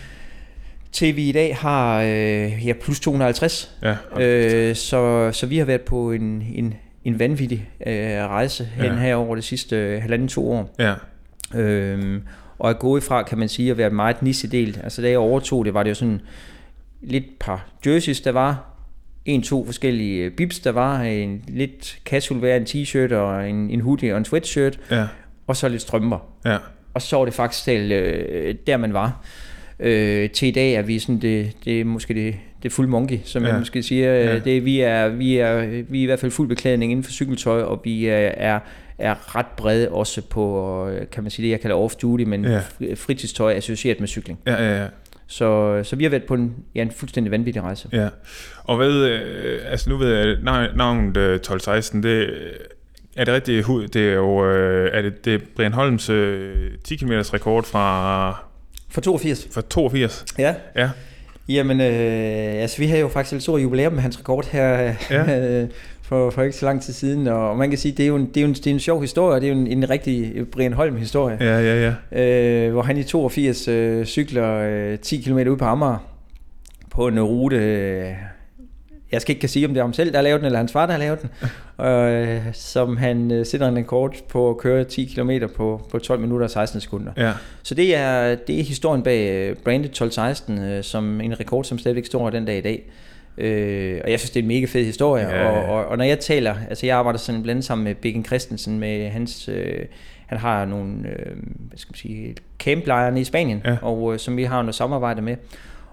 [0.93, 3.71] til vi i dag har øh, ja, plus 250.
[3.83, 8.85] Ja, øh, så, så vi har været på en, en, en vanvittig øh, rejse hen
[8.85, 8.95] ja.
[8.95, 10.75] her over de sidste øh, halvanden to år.
[10.79, 10.95] Ja.
[11.61, 12.21] Øh,
[12.59, 14.81] og er gået fra, kan man sige, at være meget nissedelt.
[14.83, 16.21] Altså da jeg overtog det, var det jo sådan
[17.01, 18.65] lidt par jerseys, der var.
[19.25, 21.03] En, to forskellige øh, bibs, der var.
[21.03, 24.81] En lidt casual wear, en t-shirt og en, en hoodie og en sweatshirt.
[24.91, 25.07] Ja.
[25.47, 26.19] Og så lidt strømper.
[26.45, 26.57] Ja.
[26.95, 29.25] Og så var det faktisk selv øh, der, man var.
[29.81, 33.19] Øh, til i dag er vi sådan det, det er måske det, det fuld monkey,
[33.25, 33.51] som ja.
[33.51, 34.15] man måske siger.
[34.15, 34.39] Ja.
[34.39, 37.63] Det, vi, er, vi, er, vi er i hvert fald fuld beklædning inden for cykeltøj,
[37.63, 38.61] og vi er, er,
[38.99, 42.61] er ret brede også på, kan man sige det, jeg kalder off-duty, men ja.
[42.95, 44.39] fritidstøj associeret med cykling.
[44.47, 44.87] Ja, ja, ja.
[45.31, 47.89] Så, så vi har været på en, ja, en fuldstændig vanvittig rejse.
[47.93, 48.09] Ja,
[48.65, 50.37] og hvad, øh, altså nu ved jeg,
[50.77, 52.31] navnet 1216, det
[53.17, 56.07] er det rigtigt, det er jo, øh, er det, det er Brian Holms
[56.85, 58.49] 10 km rekord fra
[58.91, 59.49] for 82.
[59.51, 60.25] For 82?
[60.39, 60.55] Ja.
[60.77, 60.91] Ja.
[61.49, 65.67] Jamen, øh, altså vi har jo faktisk et stort jubilæum med hans rekord her ja.
[66.09, 68.27] For, for ikke så lang tid siden, og man kan sige, det er jo en,
[68.27, 70.47] det er jo en, det er en sjov historie, det er jo en, en rigtig
[70.53, 71.37] Brian Holm-historie.
[71.41, 72.23] Ja, ja, ja.
[72.23, 75.99] Øh, hvor han i 82 øh, cykler øh, 10 km ud på Amager
[76.91, 78.13] på en rute, øh,
[79.13, 80.59] jeg skal ikke kan sige, om det er ham selv, der har lavet den, eller
[80.59, 81.31] hans far, der har lavet den,
[81.87, 86.21] øh, som han øh, sætter en rekord på at køre 10 km på, på 12
[86.21, 87.13] minutter og 16 sekunder.
[87.17, 87.33] Ja.
[87.63, 89.91] Så det er, det er historien bag øh, Branded
[90.59, 92.91] 12-16, øh, som en rekord, som stadigvæk står den dag i dag.
[93.39, 95.29] Øh, og jeg synes, det er en mega fed historie.
[95.29, 95.49] Ja, ja.
[95.49, 98.79] Og, og, og når jeg taler, altså jeg arbejder sådan blandt sammen med Bikken Christensen,
[98.79, 99.49] med hans...
[99.49, 99.85] Øh,
[100.27, 101.37] han har nogle, øh,
[101.69, 103.77] hvad skal man sige, camplejrene i Spanien, ja.
[103.83, 105.37] og øh, som vi har noget samarbejde med.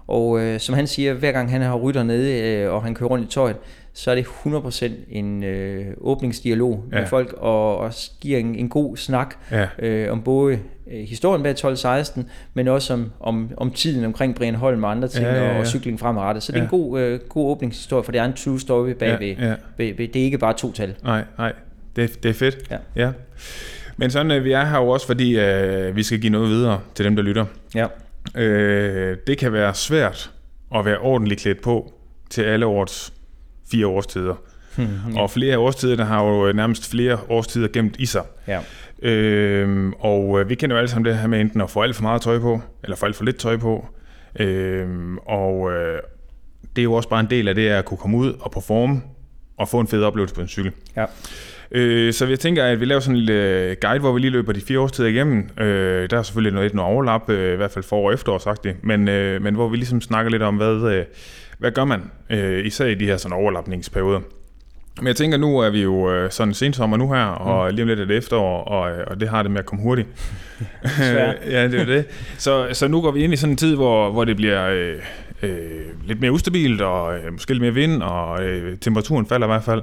[0.08, 3.10] Og øh, som han siger, hver gang han har rytter nede, øh, og han kører
[3.10, 3.56] rundt i tøjet,
[3.98, 7.00] så er det 100% en øh, åbningsdialog ja.
[7.00, 9.68] med folk, og, og giver en, en god snak ja.
[9.80, 10.60] øh, om både
[10.92, 12.22] øh, historien bag 12-16,
[12.54, 15.54] men også om, om, om tiden omkring Brian Holm og andre ting, ja, ja, ja.
[15.54, 16.44] Og, og cykling fremadrettet.
[16.44, 16.66] Så det er ja.
[16.66, 19.36] en god, øh, god åbningshistorie, for det er en true story bagved.
[19.36, 19.56] Ja, ja.
[19.78, 20.96] Bag, ved, det er ikke bare to tal.
[21.04, 21.54] Nej, nej.
[21.96, 22.58] Det, det er fedt.
[22.72, 22.78] Ja.
[22.96, 23.12] ja.
[23.98, 26.80] Men sådan, øh, vi er her jo også, fordi øh, vi skal give noget videre
[26.96, 27.46] til dem, der lytter.
[27.76, 27.88] Ja.
[28.42, 30.32] Øh, det kan være svært
[30.76, 31.94] at være ordentligt klædt på
[32.30, 33.14] til alle årets
[33.72, 34.36] fire årstider.
[34.76, 35.22] Hmm, ja.
[35.22, 38.24] Og flere af årstiderne har jo nærmest flere årstider gemt i sig.
[38.48, 38.60] Ja.
[39.02, 41.96] Øh, og øh, vi kender jo alle sammen det her med enten at få alt
[41.96, 43.88] for meget tøj på, eller få alt for lidt tøj på.
[44.40, 44.88] Øh,
[45.26, 46.00] og øh,
[46.76, 49.02] det er jo også bare en del af det at kunne komme ud og performe
[49.58, 50.72] og få en fed oplevelse på en cykel.
[50.96, 51.06] Ja.
[51.72, 54.54] Øh, så jeg tænker, at vi laver sådan en lille guide, hvor vi lige løber
[54.54, 55.50] de fire årstider igennem.
[55.60, 59.08] Øh, der er selvfølgelig noget, noget overlap, øh, i hvert fald for- og efterårsagtigt, men,
[59.08, 61.06] øh, men hvor vi ligesom snakker lidt om, hvad, øh,
[61.60, 64.20] hvad gør man, øh, især i de her sådan overlapningsperioder.
[64.98, 67.76] Men jeg tænker, nu er vi jo øh, sådan sensommer nu her, og mm.
[67.76, 69.84] lige om lidt er det efterår, og, øh, og det har det med at komme
[69.84, 70.08] hurtigt.
[71.46, 72.06] ja, det er det.
[72.38, 74.96] Så, så nu går vi ind i sådan en tid, hvor, hvor det bliver øh,
[75.42, 79.50] øh, lidt mere ustabilt, og øh, måske lidt mere vind, og øh, temperaturen falder i
[79.50, 79.82] hvert fald.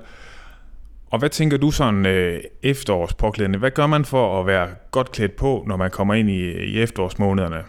[1.11, 3.59] Og hvad tænker du sådan øh, efterårspåklædende?
[3.59, 6.81] Hvad gør man for at være godt klædt på, når man kommer ind i, i
[6.81, 7.63] efterårsmånederne?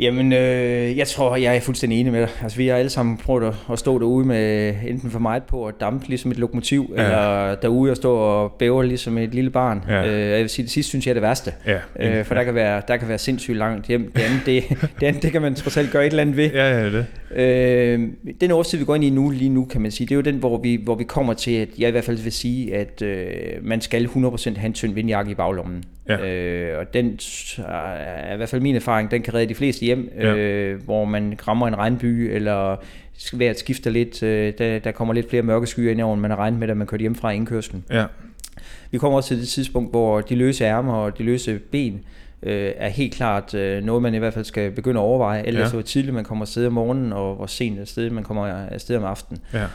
[0.00, 2.28] Jamen, øh, jeg tror, jeg er fuldstændig enig med dig.
[2.42, 5.66] Altså, vi har alle sammen prøvet at, at stå derude med enten for meget på
[5.66, 7.04] at dampe ligesom et lokomotiv, ja.
[7.04, 9.84] eller derude og stå og bæve ligesom et lille barn.
[9.88, 10.06] Ja.
[10.06, 11.52] Øh, jeg vil sige, det sidste synes jeg er det værste.
[11.66, 11.78] Ja.
[12.00, 12.38] Øh, for ja.
[12.38, 14.12] der, kan være, der kan være sindssygt langt hjem.
[14.16, 14.64] Det andet, det,
[15.00, 16.50] det, andet, det kan man trods alt gøre et eller andet ved.
[16.50, 17.06] Ja, ja, det.
[17.34, 18.08] Øh,
[18.40, 20.22] den årstid, vi går ind i nu, lige nu, kan man sige, det er jo
[20.22, 23.02] den, hvor vi, hvor vi kommer til, at jeg i hvert fald vil sige, at
[23.02, 23.26] øh,
[23.62, 25.84] man skal 100% have en tynd vindjakke i baglommen.
[26.08, 26.28] Ja.
[26.28, 27.18] Øh, og den
[27.58, 30.34] er i hvert fald min erfaring, den kan redde de fleste hjem, ja.
[30.34, 32.76] øh, hvor man rammer en regnby, eller
[33.32, 36.30] vejret skifter lidt, øh, der, der kommer lidt flere mørke skyer ind over, end man
[36.30, 37.84] har regnet med, da man kørte hjem fra indkørslen.
[37.90, 38.04] Ja.
[38.90, 42.00] Vi kommer også til det tidspunkt, hvor de løse ærmer og de løse ben
[42.42, 45.64] øh, er helt klart øh, noget, man i hvert fald skal begynde at overveje, ellers
[45.64, 45.78] ja.
[45.78, 49.04] så tidligt man kommer afsted om morgenen, og hvor sent afsted man kommer afsted om
[49.04, 49.42] aftenen.
[49.54, 49.66] Ja.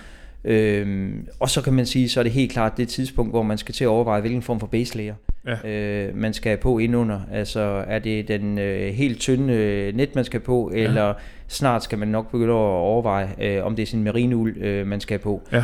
[0.43, 3.57] Øhm, og så kan man sige, så er det helt klart det tidspunkt, hvor man
[3.57, 5.15] skal til at overveje, hvilken form for base layer
[5.47, 5.69] ja.
[5.69, 7.19] øh, man skal på indunder.
[7.31, 10.79] Altså er det den øh, helt tynde øh, net, man skal på, ja.
[10.79, 11.13] eller
[11.47, 14.99] snart skal man nok begynde at overveje, øh, om det er sin marineul, øh, man
[14.99, 15.41] skal på.
[15.51, 15.63] Ja.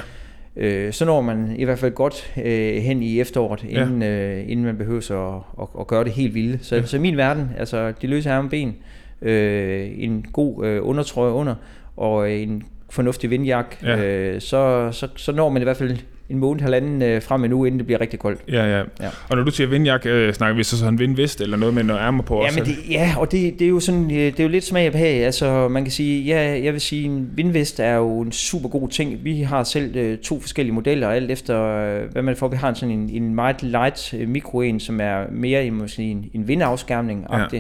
[0.55, 4.37] Øh, så når man i hvert fald godt øh, hen i efteråret, inden, ja.
[4.39, 6.65] øh, inden man behøver at, at, at gøre det helt vildt.
[6.65, 6.85] Så, ja.
[6.85, 8.75] så min verden, altså de løse arme ben,
[9.21, 11.55] øh, en god øh, undertrøje under,
[11.97, 14.05] og en fornuftig vindjak, Ja.
[14.05, 15.97] øh, så, så, så når man i hvert fald
[16.31, 18.39] en måned, halvanden øh, frem endnu, inden det bliver rigtig koldt.
[18.47, 18.77] Ja, ja.
[18.77, 19.09] Ja.
[19.29, 22.01] Og når du siger vindjak, øh, snakker vi så sådan vindvest eller noget med noget
[22.01, 22.59] ærmer på Ja, også?
[22.59, 24.85] men det, ja, og det, det er jo sådan, øh, det er jo lidt smag
[24.85, 25.25] af behag.
[25.25, 28.89] Altså, man kan sige, ja, jeg vil sige, en vindvest er jo en super god
[28.89, 29.23] ting.
[29.23, 32.47] Vi har selv øh, to forskellige modeller, alt efter øh, hvad man får.
[32.47, 36.03] Vi har sådan en, en meget light øh, mikro en, som er mere en, måske
[36.03, 37.59] en, en vindafskærmning ja.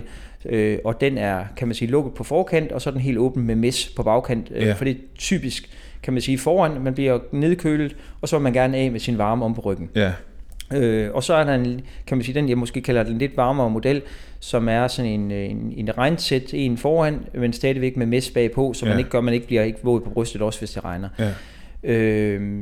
[0.49, 3.17] øh, og den er, kan man sige, lukket på forkant, og så er den helt
[3.17, 4.51] åben med mes på bagkant.
[4.55, 4.73] Øh, Ja.
[4.73, 5.69] For det er typisk,
[6.03, 9.17] kan man sige, foran, man bliver nedkølet, og så vil man gerne af med sin
[9.17, 9.89] varme om på ryggen.
[9.95, 10.11] Ja,
[10.73, 13.37] Øh, og så er der en, kan man sige, den jeg måske kalder den lidt
[13.37, 14.01] varmere model,
[14.39, 18.85] som er sådan en, en, en regnsæt, en foran, men stadigvæk med mess bagpå, så
[18.85, 18.89] Ja.
[18.91, 21.09] man ikke gør, man ikke bliver ikke våd på brystet også, hvis det regner.
[21.19, 21.29] ja.
[21.83, 22.61] Øh,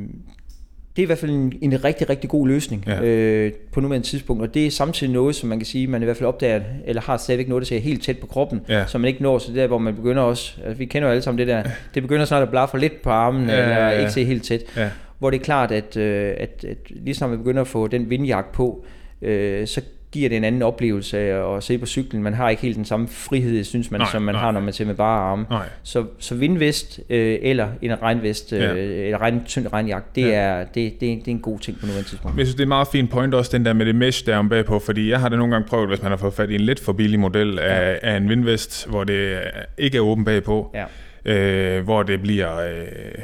[1.00, 3.02] det er i hvert fald en, en rigtig, rigtig god løsning Ja.
[3.02, 6.04] øh, på nuværende tidspunkt, og det er samtidig noget, som man kan sige, man i
[6.04, 8.86] hvert fald opdager, eller har stadigvæk noget, der ser helt tæt på kroppen, Ja.
[8.86, 11.22] så man ikke når til der, hvor man begynder også, altså vi kender jo alle
[11.22, 11.62] sammen det der,
[11.94, 13.98] det begynder snart at blaffe lidt på armen, ja, eller ja, ja.
[13.98, 14.90] ikke se helt tæt ja.
[15.18, 18.10] hvor det er klart, at, øh, at, at lige snart man begynder at få den
[18.10, 18.84] vindjagt på,
[19.22, 19.80] øh, så
[20.12, 22.22] giver det en anden oplevelse at se på cyklen.
[22.22, 24.42] Man har ikke helt den samme frihed, synes man, Nej, som man nej.
[24.42, 25.46] har, når man ser med bare arme.
[25.50, 25.66] Nej.
[25.82, 28.66] Så, så vindvest øh, eller en regnvest, øh, Ja.
[28.74, 30.28] eller regn, tynd regnjagt, det, Ja.
[30.30, 32.38] er, det, det, det er en god ting på nuværende tidspunkt.
[32.38, 34.36] Jeg synes, det er en meget fin point også, den der med det mesh der
[34.36, 36.54] om bagpå, fordi jeg har det nogle gange prøvet, hvis man har fået fat i
[36.54, 39.38] en lidt for billig model af, af en vindvest, hvor det
[39.78, 40.84] ikke er åben bagpå, Ja.
[41.24, 42.72] Øh, hvor det bliver øh,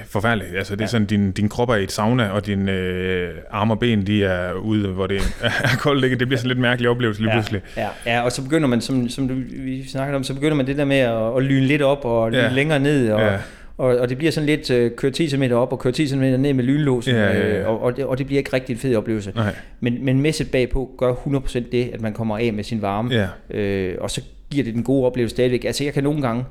[0.07, 0.57] forfærdeligt.
[0.57, 0.89] Altså det er Ja.
[0.89, 4.25] sådan, din, din krop er i et sauna, og dine øh, arme og ben, de
[4.25, 6.05] er ude, hvor det er koldt.
[6.05, 6.17] ikke?
[6.17, 7.61] Det bliver sådan lidt mærkelig oplevelse lige pludselig.
[7.77, 10.67] Ja, ja, og så begynder man, som, som du, vi snakkede om, så begynder man
[10.67, 12.43] det der med at, at lyne lidt op og Ja.
[12.43, 12.49] ja.
[12.53, 13.33] længere ned, og, Ja.
[13.33, 13.39] ja.
[13.79, 16.19] og, og det bliver sådan lidt øh, køre 10 cm op og køre 10 cm
[16.21, 17.59] ned med lynlåsen, Ja, ja, ja.
[17.61, 19.33] øh, og, og, det, og det bliver ikke rigtig en fed oplevelse.
[19.35, 19.55] Nej.
[19.81, 23.11] Men, men messet bagpå gør 100% det, at man kommer af med sin varme,
[23.51, 23.57] Ja.
[23.59, 25.65] øh, og så giver det den gode oplevelse stadigvæk.
[25.65, 26.45] Altså jeg kan nogle gange,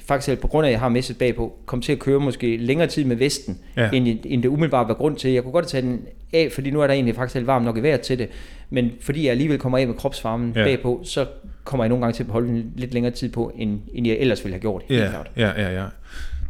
[0.00, 2.88] faktisk på grund af, at jeg har messet bagpå, komme til at køre måske længere
[2.88, 3.90] tid med vesten, Ja.
[3.92, 5.30] end, end det umiddelbart var grund til.
[5.30, 6.00] Jeg kunne godt tage den
[6.32, 8.28] af, fordi nu er der egentlig faktisk helt varmt nok i vejret til det,
[8.70, 10.64] men fordi jeg alligevel kommer af med kropsvarmen Ja.
[10.64, 11.26] bagpå, så
[11.64, 14.16] kommer jeg nogle gange til at holde den lidt længere tid på, end, end jeg
[14.16, 14.82] ellers ville have gjort.
[14.90, 15.30] Ja, klart.
[15.36, 15.84] ja, ja, ja.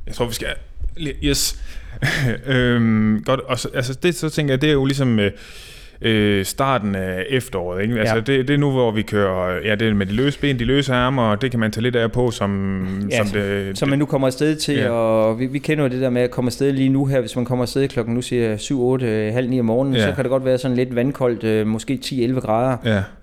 [0.07, 0.49] Jeg tror, vi skal...
[1.25, 1.61] Yes.
[2.47, 5.31] øhm, godt, og så, altså det, så tænker jeg, det er jo ligesom øh,
[6.03, 7.99] øh, starten af efteråret, ikke?
[8.01, 8.21] Altså Ja.
[8.21, 10.93] det, det er nu, hvor vi kører, ja, det med de løse ben, de løse
[10.95, 13.79] arme, og det kan man tage lidt af på, som, Ja, som det...
[13.79, 14.91] Som man nu kommer afsted til, Ja.
[14.91, 17.37] og vi, vi kender jo det der med at komme afsted lige nu her, hvis
[17.37, 20.07] man kommer afsted klokken, nu siger jeg 7, 8, halv 9 om morgenen, Ja.
[20.09, 22.77] så kan det godt være sådan lidt vandkoldt, øh, måske 10-11 grader,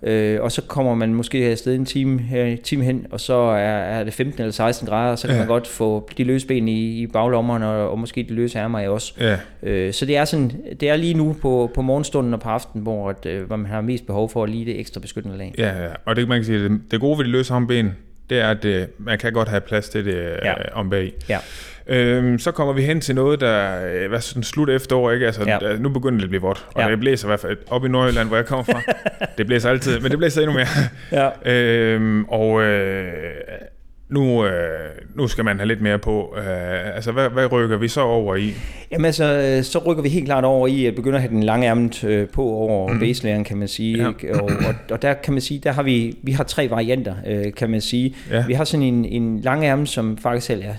[0.04, 3.20] Ja, øh, og så kommer man måske afsted en time, her, en time hen, og
[3.20, 5.42] så er, er det 15 eller 16 grader, så kan Ja.
[5.42, 8.88] man godt få de løse ben i, i baglommerne, og, og måske de løse ærmer
[8.90, 9.14] også.
[9.20, 12.50] ja, Øh, så det er, sådan, det er lige nu på, på morgenstunden og på
[12.50, 15.54] aftenen, hvor, at, øh, hvor man har mest behov for lige det ekstra beskyttende lag.
[15.58, 15.89] ja, ja.
[16.06, 17.95] Og det man kan sige, det, det gode ved de løse armben,
[18.30, 20.49] det er, at det, man kan godt have plads til det ja.
[20.49, 20.54] Ja.
[20.73, 21.13] om bag.
[21.30, 21.39] Ja.
[21.88, 25.25] Øhm, så kommer vi hen til noget, der øh, hvad sådan slut efterår, ikke?
[25.25, 25.78] Altså, ja.
[25.78, 26.82] Nu begynder det at blive vådt, og.
[26.82, 26.91] Ja.
[26.91, 28.82] det blæser i hvert fald op i Nordjylland, hvor jeg kommer fra.
[29.38, 30.67] det blæser altid, men det blæser endnu mere.
[31.45, 31.51] Ja.
[31.54, 33.13] øhm, og øh,
[34.10, 34.52] nu, øh,
[35.15, 36.36] nu skal man have lidt mere på.
[36.38, 38.54] Øh, altså, hvad, hvad rykker vi så over i?
[38.91, 41.44] Jamen altså, øh, så rykker vi helt klart over i at begynde at have den
[41.44, 43.00] lange ærmet øh, på over mm.
[43.00, 43.98] baselæren, kan man sige.
[43.98, 44.10] Ja.
[44.10, 44.41] Ikke?
[44.41, 47.54] Og, og, og der kan man sige, der har vi, vi har tre varianter, øh,
[47.54, 48.15] kan man sige.
[48.32, 48.44] Ja.
[48.48, 50.74] Vi har sådan en, en lang ærme, som faktisk selv er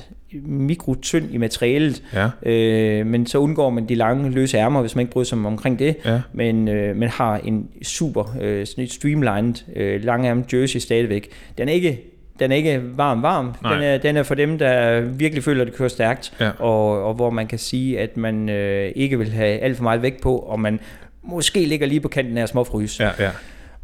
[0.47, 5.03] mikrotynd i materialet, Ja, øh, men så undgår man de lange løse ærmer, hvis man
[5.03, 5.97] ikke bryder sig om omkring det.
[6.05, 11.29] ja, Men øh, man har en super øh, sådan et streamlined øh, langærmet jersey stadigvæk.
[11.59, 13.55] Den er ikke den er ikke varm varm.
[13.62, 13.75] Nej.
[13.75, 16.51] Den er, den er for dem, der virkelig føler, at det kører stærkt, Ja.
[16.59, 20.03] og, og hvor man kan sige, at man øh, ikke vil have alt for meget
[20.03, 20.81] vægt på, og man
[21.22, 23.01] måske ligger lige på kanten af småfrys.
[23.01, 23.31] ja, ja,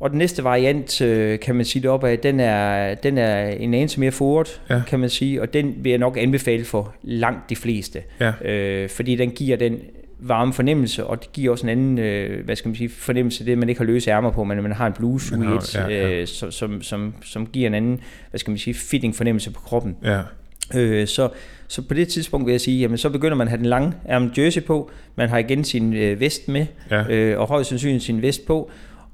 [0.00, 3.48] Og den næste variant, øh, kan man sige det op af, den er, den er
[3.48, 4.82] en anelse mere forward, Ja.
[4.88, 8.02] kan man sige, og den vil jeg nok anbefale for langt de fleste.
[8.20, 9.80] ja, Øh, fordi den giver den
[10.22, 13.58] varme fornemmelse, og det giver også en anden, øh, hvad skal man sige, fornemmelse, det
[13.58, 16.20] man ikke har løse ærmer på, men man har en bluse i et, ja, ja.
[16.20, 19.61] øh, som, som, som, som giver en anden, hvad skal man sige, fitting fornemmelse på
[19.61, 19.96] kroppen.
[20.04, 20.20] ja,
[20.74, 21.28] Øh, så,
[21.68, 23.92] så på det tidspunkt vil jeg sige, jamen så begynder man at have den lange
[24.08, 28.04] ærmet jersey på, man har igen sin øh, vest med, ja, øh, og højst sandsynligt
[28.04, 28.70] sin vest på,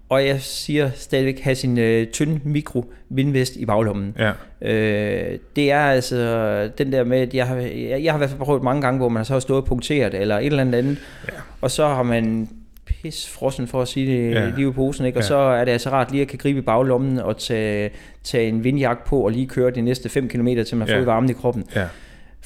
[0.08, 4.14] og jeg siger stadigvæk have sin øh, tynde mikro vindvest i baglommen.
[4.18, 8.20] ja, Øh, det er altså den der med, at jeg har, jeg, jeg har i
[8.20, 10.60] hvert fald prøvet mange gange, hvor man så har stået og punkteret eller et eller
[10.60, 11.32] andet andet, Ja.
[11.60, 12.48] og så har man
[12.86, 14.50] pis frossen for at sige det Ja.
[14.56, 15.18] lige i posen, ikke?
[15.18, 15.26] og Ja.
[15.28, 17.90] så er det altså rart lige at kan gribe i baglommen og tage,
[18.24, 20.98] tage en vindjagt på og lige køre de næste 5 km, til man Ja.
[20.98, 21.64] får varmen i kroppen.
[21.76, 21.84] ja,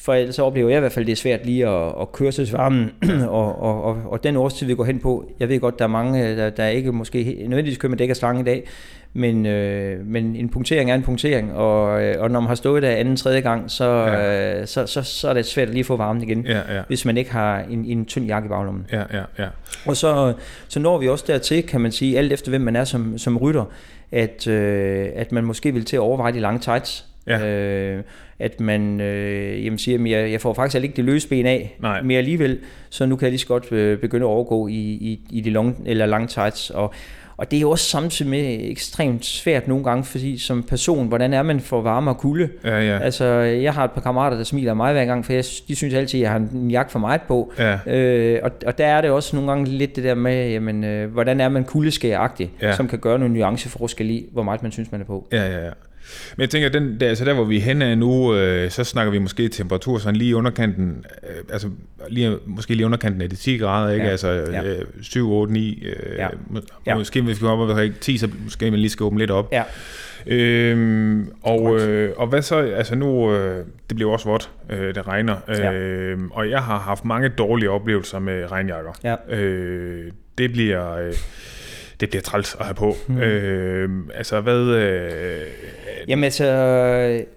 [0.05, 2.33] For ellers så oplever jeg i hvert fald, det er svært lige at, at køre
[2.33, 2.91] sig til varmen,
[3.29, 5.89] og, og, og, og den årstid, vi går hen på, jeg ved godt, der er
[5.89, 8.69] mange, der, der ikke måske nødvendigvis kører med dæk og slange i dag,
[9.13, 12.83] Men, øh, men en punktering er en punktering, og, øh, og når man har stået
[12.83, 14.61] der anden, tredje gang, så, ja.
[14.61, 16.83] øh, så, så, så er det svært at lige få varmen igen, Ja, ja.
[16.87, 18.87] hvis man ikke har en, en tynd jakke i baglommen.
[18.93, 19.47] Ja, ja, ja.
[19.87, 20.35] Og så,
[20.69, 23.37] så når vi også dertil, kan man sige, alt efter hvem man er som, som
[23.37, 23.65] rytter,
[24.13, 27.07] at, øh, at man måske vil til at overveje de lange tights.
[27.27, 27.47] Ja.
[27.47, 28.03] Øh,
[28.43, 31.77] at man øh, jamen siger, at jeg, jeg får faktisk ikke det løse ben af
[31.81, 32.03] Nej.
[32.03, 32.59] mere alligevel,
[32.91, 35.51] så nu kan jeg lige så godt øh, begynde at overgå i, i, i de
[35.51, 36.71] long, eller lange tights.
[36.71, 36.95] Og,
[37.37, 41.33] og det er jo også samtidig med ekstremt svært nogle gange, fordi som person, hvordan
[41.33, 42.49] er man for varme og kulde?
[42.65, 42.99] Ja, ja.
[42.99, 45.77] Altså, jeg har et par kammerater, der smiler af mig hver gang, for jeg, de
[45.77, 47.53] synes altid, at jeg har en jakke for meget på.
[47.59, 47.95] Ja.
[47.95, 51.13] Øh, og, og der er det også nogle gange lidt det der med, jamen, øh,
[51.13, 52.77] hvordan er man kuldeskæragtig, ja.
[52.77, 55.29] som kan gøre nogle nuanceforskel i, hvor meget man synes, man er på.
[55.33, 55.71] Ja, ja, ja.
[56.37, 59.11] Men jeg tænker, den, der, altså der hvor vi er henne nu, øh, så snakker
[59.13, 61.69] vi måske temperatur sådan lige underkanten, øh, altså
[62.09, 64.05] lige, måske lige underkanten af de 10 grader, ikke?
[64.05, 64.11] Ja.
[64.11, 64.65] Altså Ja.
[64.65, 66.29] øh, 7, 8, 9, øh, Ja.
[66.87, 66.95] Ja.
[66.99, 69.49] måske hvis vi kommer op og 10, så måske man lige skal åbne lidt op.
[69.53, 69.63] Ja,
[70.27, 75.07] Øhm, og, øh, og hvad så, altså nu, øh, det bliver også vådt, øh, det
[75.09, 75.73] regner, Ja.
[75.73, 78.91] øh, og jeg har haft mange dårlige oplevelser med regnjakker.
[79.05, 79.37] ja.
[79.37, 80.93] Øh, det bliver...
[80.97, 81.13] Øh,
[82.03, 82.97] det bliver træls at have på.
[83.07, 83.17] Hmm.
[83.17, 83.23] Mm.
[83.23, 84.59] Øh, altså, hvad...
[84.61, 85.41] Øh,
[86.09, 86.45] Jamen altså,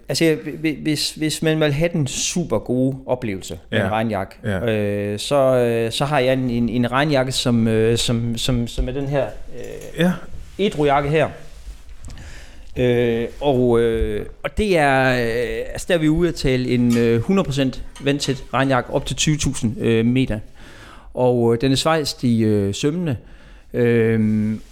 [0.08, 3.84] altså hvi- hvis, hvis man vil have den super gode oplevelse med Ja.
[3.84, 4.72] en regnjakke, Ja.
[4.76, 8.88] øh, så, øh, så har jeg en, en, en regnjakke, som, øh, som, som, som
[8.88, 9.26] er den her
[9.58, 10.12] øh, ja,
[10.58, 11.28] Edro-jakke her.
[12.78, 16.98] Øh, og, øh, og det er, øh, altså der er vi ude at tale en
[16.98, 20.38] øh, 100% vandtæt regnjakke op til 20.000 øh, meter.
[21.14, 23.10] Og øh, den er svejst i øh, sømmene.
[23.10, 23.16] Øh,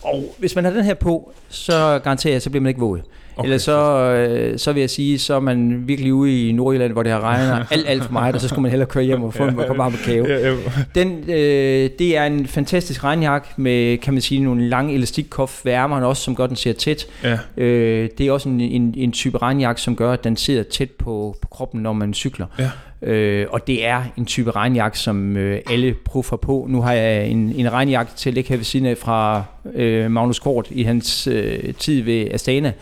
[0.03, 3.01] og hvis man har den her på, så garanterer jeg, så bliver man ikke våd.
[3.37, 3.47] Okay.
[3.47, 3.81] Ellers så,
[4.13, 7.21] øh, så vil jeg sige, så er man virkelig ude i Nordjylland, hvor det har
[7.21, 9.55] regnet alt, alt for meget, og så skulle man hellere køre hjem og få en
[9.55, 10.29] kop varm kage.
[10.29, 10.57] ja, ja.
[10.95, 15.73] Den, øh, det er en fantastisk regnjakke med, kan man sige, nogle lange elastikkof ved
[15.73, 17.07] ærmerne også, som gør, den sidder tæt.
[17.23, 17.39] ja.
[17.57, 20.91] Øh, det er også en, en, en type regnjakke, som gør, at den sidder tæt
[20.91, 22.47] på, på kroppen, når man cykler.
[22.59, 22.71] Ja.
[23.05, 26.67] Øh, og det er en type regnjakke, som øh, alle proffer på.
[26.69, 30.11] Nu har jeg en, en regnjakke til at ligge her ved siden af fra øh,
[30.11, 32.73] Magnus Kort i hans øh, tid ved Astana.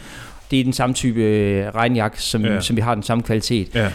[0.50, 2.52] Det er den samme type øh, regnjakke, som, Ja.
[2.54, 2.60] ja.
[2.60, 3.74] som vi har den samme kvalitet.
[3.74, 3.88] Ja,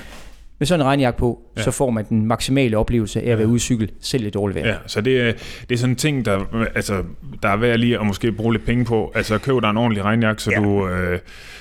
[0.60, 1.62] Med sådan en regnjakke på, Ja.
[1.62, 4.68] så får man den maksimale oplevelse af at være ude cykle, selv i dårligt vejr.
[4.68, 5.34] ja, så det, er-
[5.70, 6.40] det er sådan en ting, der,
[6.76, 7.04] altså,
[7.44, 9.12] der er værd lige at måske bruge lidt penge på.
[9.16, 10.58] Altså, køb dig en ordentlig regnjakke, så Ja.
[10.60, 10.88] du...
[10.90, 11.20] Øh,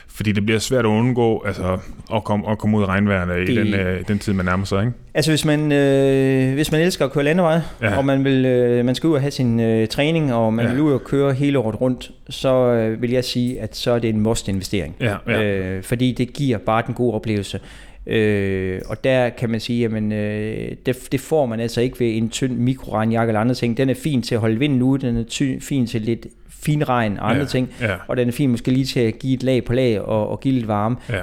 [0.09, 1.79] fordi det bliver svært at undgå altså,
[2.15, 4.65] at, komme, at komme ud i regnvejrene i Det- den, øh, den tid, man nærmer
[4.65, 4.93] sig, ikke?
[5.15, 7.97] Altså hvis man, øh, hvis man elsker at køre landevej, Ja.
[7.97, 10.73] og man, vil, øh, man skal ud og have sin øh, træning, og man Ja.
[10.73, 13.99] vil ud og køre hele året rundt, så øh, vil jeg sige, at så er
[13.99, 14.97] det en must-investering.
[15.01, 15.43] Ja, ja.
[15.43, 17.61] Øh, fordi det giver bare den gode oplevelse.
[18.07, 22.17] Øh, og der kan man sige, at øh, det, det får man altså ikke ved
[22.17, 23.77] en tynd mikroregnjakke eller andre ting.
[23.77, 26.89] Den er fin til at holde vinden ude, den er ty, fin til lidt fin
[26.89, 27.95] regn og andre Ja, ting, ja.
[28.09, 30.41] og den er fin måske lige til at give et lag på lag og, og
[30.41, 31.23] give lidt varme, Ja,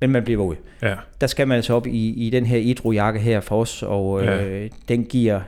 [0.00, 3.20] men man bliver våd ja, der skal man altså op i, i den her Idro-jakke
[3.20, 5.40] her for os, og øh, den giver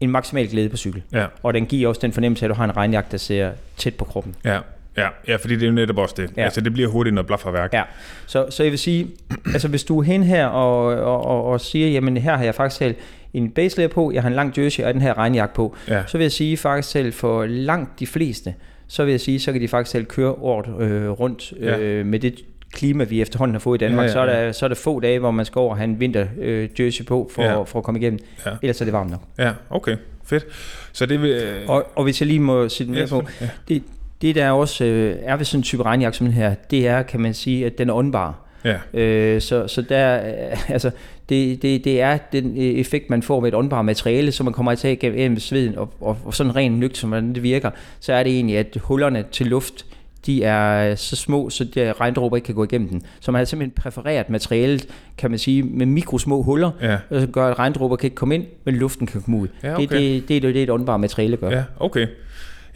[0.00, 1.02] en maksimal glæde på cykel.
[1.12, 3.94] ja, Og den giver også den fornemmelse, at du har en regnjakke, der ser tæt
[3.94, 4.34] på kroppen.
[4.44, 4.58] ja.
[4.96, 6.22] Ja, ja, fordi det er jo netop også det.
[6.22, 6.40] Ja.
[6.40, 6.44] Ja.
[6.44, 7.72] Altså, det bliver hurtigt noget blafferværk.
[7.72, 7.82] Ja,
[8.26, 9.06] så, så jeg vil sige,
[9.52, 12.54] altså hvis du er hen her og, og, og, og siger, jamen her har jeg
[12.54, 12.94] faktisk selv
[13.34, 16.02] en base layer på, jeg har en lang jersey og den her regnjakke på, Ja.
[16.06, 18.54] så vil jeg sige faktisk selv for langt de fleste,
[18.88, 21.78] så vil jeg sige, så kan de faktisk selv køre året øh, rundt Ja.
[21.78, 22.40] øh, med det
[22.72, 24.46] klima, vi efterhånden har fået i Danmark, Ja, ja, Så, er ja.
[24.46, 26.68] der, så er der få dage, hvor man skal over og have en vinter øh,
[26.80, 27.50] jersey på for, Ja.
[27.52, 27.62] ja.
[27.62, 28.18] for at komme igennem.
[28.46, 28.50] Ja.
[28.62, 29.20] Ellers er det varmt nok.
[29.38, 29.96] Ja, okay.
[30.24, 30.46] Fedt.
[30.92, 31.30] Så det vil...
[31.30, 33.48] Øh, Og, og hvis jeg lige må sætte ja, mere på, ja.
[33.68, 33.82] det,
[34.22, 37.02] det der også øh, er ved sådan en type regnjakke som den her, det er,
[37.02, 38.34] kan man sige, at den er åndbar.
[38.64, 40.90] Ja, Øh, så, så der, øh, altså,
[41.28, 44.52] det, det, det er den øh, effekt, man får ved et åndbart materiale, som man
[44.52, 48.12] kommer til at gennem sveden, og, og, og sådan ren nygt, som det virker, så
[48.12, 49.86] er det egentlig, at hullerne til luft,
[50.26, 53.02] de er så små, så der regndråber ikke kan gå igennem den.
[53.20, 57.26] Så man har simpelthen præfereret materialet, kan man sige, med mikrosmå huller, ja, og så
[57.26, 59.48] gør, at regndråber kan ikke komme ind, men luften kan komme ud.
[59.62, 59.98] Ja, det, okay.
[59.98, 61.50] det, det, er det, det et åndbart materiale gør.
[61.50, 62.06] ja, okay.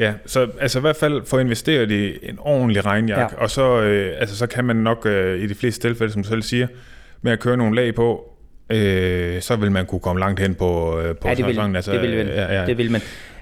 [0.01, 3.43] Ja, så altså i hvert fald få investeret i en ordentlig regnjakke, ja.
[3.43, 6.29] Og så, øh, altså, så kan man nok øh, i de fleste tilfælde, som du
[6.29, 6.67] selv siger,
[7.23, 8.31] med at køre nogle lag på,
[8.71, 11.77] øh, så vil man kunne komme langt hen på, øh, på Ja, det vil, sæsonen.
[11.77, 12.27] Altså, det vil, man.
[12.27, 12.67] ja, ja.
[12.67, 13.01] det vil man.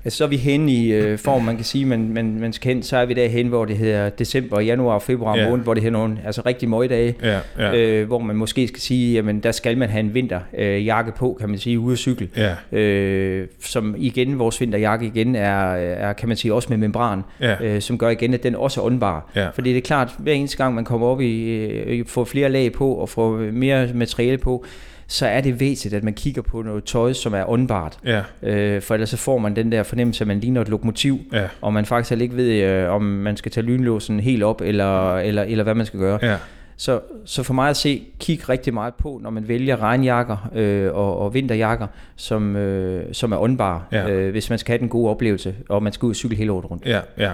[0.08, 2.74] Altså, så er vi hen i øh, form, man kan sige, man, man, man skal
[2.74, 5.48] hen, så er vi derhen, hvor det hedder december, januar og februar Ja.
[5.50, 8.80] måned, hvor det hedder nogle altså rigtig møgdage, ja, ja, øh, hvor man måske skal
[8.80, 11.92] sige, jamen der skal man have en vinterjakke øh, jakke på, kan man sige, ude
[11.92, 12.28] at cykle.
[12.36, 17.22] ja, Øh, som igen, vores vinterjakke igen er, er, kan man sige, også med membran,
[17.40, 19.30] ja, øh, som gør igen, at den også er åndbar.
[19.36, 19.48] Ja.
[19.48, 22.72] Fordi det er klart, hver eneste gang man kommer op i, øh, får flere lag
[22.72, 24.64] på og får mere materiale på,
[25.10, 27.98] så er det væsentligt, at man kigger på noget tøj, som er åndbart.
[28.04, 31.18] Ja, Øh, for ellers så får man den der fornemmelse, at man ligner et lokomotiv,
[31.32, 34.60] ja, og man faktisk heller ikke ved, øh, om man skal tage lynlåsen helt op,
[34.60, 36.18] eller, eller, eller hvad man skal gøre.
[36.22, 36.36] ja,
[36.80, 40.92] Så, så for mig at se, kig rigtig meget på, når man vælger regnjakker øh,
[40.94, 44.10] og, og vinterjakker, som, øh, som er åndbare, Ja.
[44.10, 46.52] øh, hvis man skal have den gode oplevelse, og man skal ud og cykle hele
[46.52, 46.86] året rundt.
[46.86, 47.32] ja, ja.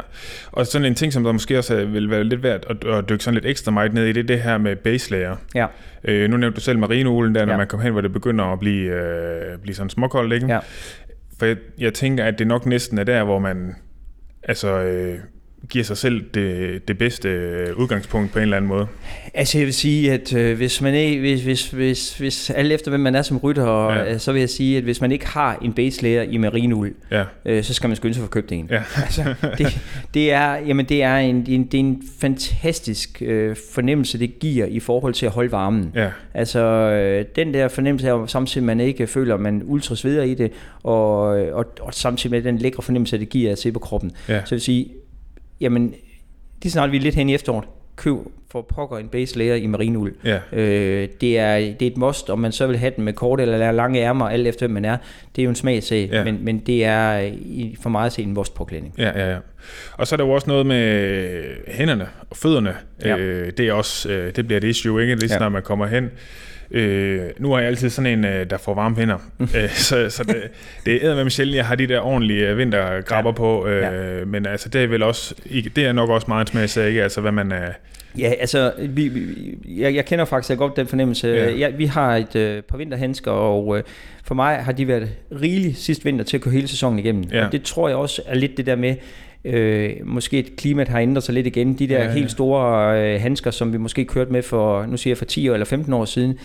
[0.53, 3.09] Og sådan en ting, som der måske også er- vil være lidt værd at, at
[3.09, 5.37] dykke sådan lidt ekstra meget ned i, det er det her med base layer.
[5.55, 5.67] Ja,
[6.05, 7.59] Øh, nu nævnte du selv marineulen der, når Ja.
[7.59, 10.47] man kommer hen, hvor det begynder at blive, øh, blive sådan småkoldt, ikke?
[10.47, 10.59] ja.
[11.39, 13.75] For jeg, jeg tænker, at det nok næsten er der, hvor man
[14.43, 15.19] altså, øh,
[15.71, 18.87] giver sig selv det, det bedste øh, udgangspunkt på en eller anden måde.
[19.35, 22.91] Altså jeg vil sige, at øh, hvis man ikke, hvis, hvis, hvis, hvis alt efter
[22.91, 24.03] hvem man er som rytter, Ja.
[24.05, 24.19] ja.
[24.19, 27.25] så vil jeg sige, at hvis man ikke har en base layer i marinul, Ja,
[27.45, 28.69] øh, så skal man skynde sig for at købe en.
[28.71, 29.81] ja, Altså, det,
[30.15, 34.39] det, er, jamen, det, er en, er en, det er en fantastisk øh, fornemmelse, det
[34.39, 35.93] giver i forhold til at holde varmen.
[35.95, 40.23] ja, Altså øh, den der fornemmelse af, samtidig man ikke føler, at man ultra sveder
[40.23, 40.51] i det,
[40.83, 41.21] og,
[41.53, 44.11] og, og samtidig med den lækre fornemmelse, det giver at se på kroppen.
[44.29, 44.89] ja, Så jeg vil sige,
[45.65, 45.95] jamen,
[46.63, 47.65] lige snart vi er lidt hen i efteråret,
[47.97, 48.15] køb
[48.53, 50.13] for pokker en base layer i marinul.
[50.25, 53.13] ja, Øh, det, er, det er et must, om man så vil have den med
[53.13, 54.97] korte eller lange ærmer, alt efter hvem man er.
[55.37, 56.19] Det er jo en smagsag, Ja.
[56.19, 56.25] ja.
[56.25, 58.95] men, men det er i- for mig at se en must-påklædning.
[58.99, 59.39] ja, ja, ja.
[59.93, 62.75] Og så er der jo også noget med hænderne og fødderne.
[63.05, 63.17] Ja.
[63.17, 65.15] Øh, det er også, øh, det bliver et issue, ikke?
[65.15, 65.37] Lige Ja.
[65.37, 66.11] snart man kommer hen.
[66.71, 69.19] Øh, nu er jeg altid sådan en, øh, der får varme hænder.
[69.57, 70.43] øh, så så det,
[70.87, 73.35] det er med sjældent, jeg har de der ordentlige øh, vintergrabber Ja.
[73.35, 73.67] på.
[73.67, 74.25] Øh, Ja.
[74.25, 75.35] Men altså, det er vel også,
[75.77, 77.03] det er nok også meget en smagsag, ikke?
[77.03, 77.69] Altså, hvad man er...
[78.19, 79.21] Ja, altså, vi, vi,
[79.81, 81.29] jeg, jeg kender faktisk godt den fornemmelse.
[81.29, 81.59] Ja.
[81.59, 83.83] Jeg, vi har et øh, par vinterhandsker, og øh,
[84.25, 85.09] for mig har de været
[85.43, 87.25] rigeligt sidste vinter til at køre hele sæsonen igennem.
[87.33, 87.47] Ja.
[87.47, 88.95] Og det tror jeg også er lidt det der med,
[89.45, 91.75] øh, måske et klimaet har ændret sig lidt igen.
[91.75, 94.97] De der Ja, ja, helt store øh, handsker, som vi måske kørte med for, nu
[94.97, 96.39] siger jeg for 10 år eller 15 år siden,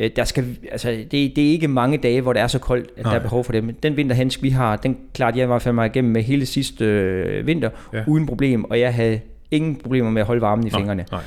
[0.00, 2.90] øh, der skal, altså, det, det er ikke mange dage, hvor det er så koldt,
[2.96, 3.12] at Nej.
[3.12, 3.74] der er behov for dem.
[3.82, 6.84] Den vinterhandsk, vi har, den klarede jeg i hvert fald mig igennem med hele sidste
[6.84, 8.02] øh, vinter, Ja.
[8.06, 9.20] uden problem, og jeg havde
[9.50, 11.04] ingen problemer med at holde varmen i Nå, fingrene.
[11.12, 11.20] Nej.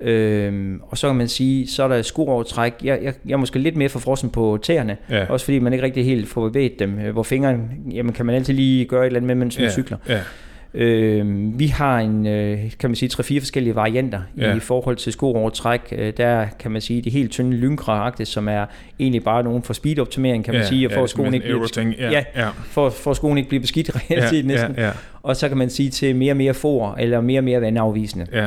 [0.00, 2.72] Øhm, og så kan man sige, så er der skruovertræk.
[2.84, 5.24] Jeg, jeg, jeg er måske lidt mere forfrossen på tæerne, Ja.
[5.28, 6.98] også fordi man ikke rigtig helt får bevæget dem.
[6.98, 9.64] Øh, Hvor fingeren, jamen kan man altid lige gøre et eller andet med, mens man
[9.66, 9.98] Ja, cykler.
[10.08, 10.18] ja,
[10.74, 14.56] Øhm, vi har en, øh, kan man sige, tre-fire forskellige varianter Ja.
[14.56, 15.80] i forhold til skruovertræk.
[15.92, 18.66] Øh, der kan man sige, de helt tynde lynkra som er
[19.00, 21.58] egentlig bare nogen for speedoptimering, kan man ja, sige, og for at skoen ikke bliver
[21.98, 22.24] ja, Ja.
[22.36, 24.74] ja, for, for skoen ikke bliver beskidt hele ja, næsten.
[24.76, 24.90] Ja, ja,
[25.22, 28.26] Og så kan man sige til mere og mere for, eller mere og mere vandafvisende.
[28.32, 28.46] ja,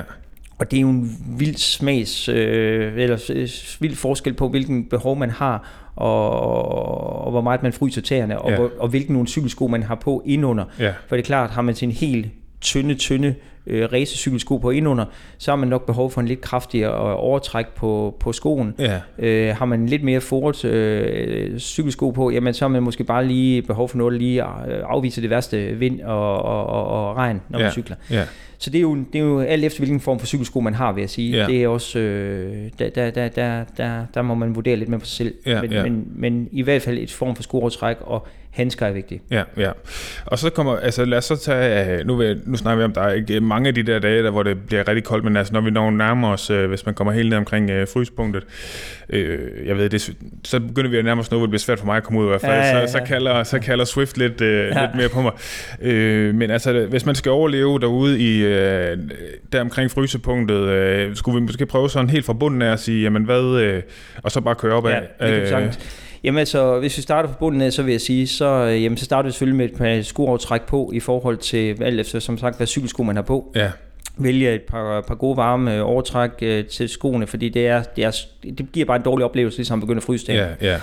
[0.59, 3.49] Og det er jo en vild smags, øh, eller øh,
[3.79, 8.49] vild forskel på, hvilken behov man har, og, og hvor meget man fryser tæerne, og,
[8.51, 8.55] Ja.
[8.57, 10.65] hvor, og hvilken nogle cykelsko man har på indunder.
[10.79, 12.27] ja, For det er klart, har man sin helt
[12.61, 13.35] tynde, tynde
[13.67, 15.05] øh, racecykelsko på indunder,
[15.37, 18.73] så har man nok behov for en lidt kraftigere overtræk på, på skoen.
[18.79, 22.83] ja, Øh, har man en lidt mere forret øh, cykelsko på, jamen så har man
[22.83, 26.65] måske bare lige behov for noget, der lige øh, afviser det værste vind og, og,
[26.67, 27.71] og, og regn, når man Ja.
[27.71, 27.95] cykler.
[28.11, 28.23] ja,
[28.57, 30.91] Så det er, jo, det er jo alt efter, hvilken form for cykelsko man har,
[30.91, 31.37] vil jeg sige.
[31.37, 31.45] Ja.
[31.47, 34.99] Det er også, øh, der, der, der, der, der, der må man vurdere lidt med
[34.99, 35.33] på sig selv.
[35.45, 35.83] Ja, men, ja.
[35.83, 39.23] Men, men i hvert fald et form for skruertræk, og handsker er vigtigt.
[39.31, 39.71] Ja, ja.
[40.25, 42.93] Og så kommer, altså lad os så tage, øh, nu, vil, nu snakker vi om,
[42.93, 45.37] der er ikke mange af de der dage, der, hvor det bliver rigtig koldt, men
[45.37, 48.43] altså når vi når nærmer os, øh, hvis man kommer helt ned omkring øh, fryspunktet,
[49.09, 51.79] øh, jeg ved, det, så begynder vi at nærme os noget, hvor det bliver svært
[51.79, 52.87] for mig at komme ud i hvert fald, Ja, ja, ja.
[52.87, 54.81] Så, så, kalder, så kalder Swift lidt, øh, ja.
[54.81, 55.31] Lidt mere på mig.
[55.81, 58.97] Øh, men altså, hvis man skal overleve derude i, øh,
[59.51, 63.01] der omkring frysepunktet, øh, skulle vi måske prøve sådan helt fra bunden af at sige,
[63.01, 63.81] jamen hvad, øh,
[64.23, 65.01] og så bare køre op af.
[65.19, 66.04] Ja, det kan sagtens.
[66.25, 68.97] Jamen altså, hvis vi starter fra bunden af, så vil jeg sige, så, øh, jamen,
[68.97, 72.37] så starter vi selvfølgelig med et par skoaftræk på i forhold til, alt efter som
[72.37, 73.51] sagt, hvad cykelsko man har på.
[73.55, 73.71] ja,
[74.17, 78.03] Vælge et par, par gode varme øh, overtræk øh, til skoene, fordi det, er, det,
[78.03, 78.11] er,
[78.43, 80.33] det giver bare en dårlig oplevelse, ligesom at begynde at fryse det.
[80.33, 80.79] ja, ja,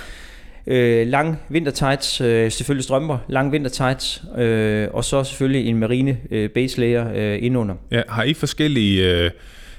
[0.66, 6.50] Øh, lang vintertights, øh, selvfølgelig strømper, lang vintertights, øh, og så selvfølgelig en marine øh,
[6.50, 7.74] base layer øh, indunder.
[7.90, 8.02] ja.
[8.08, 9.10] Har I forskellige...
[9.10, 9.30] Øh,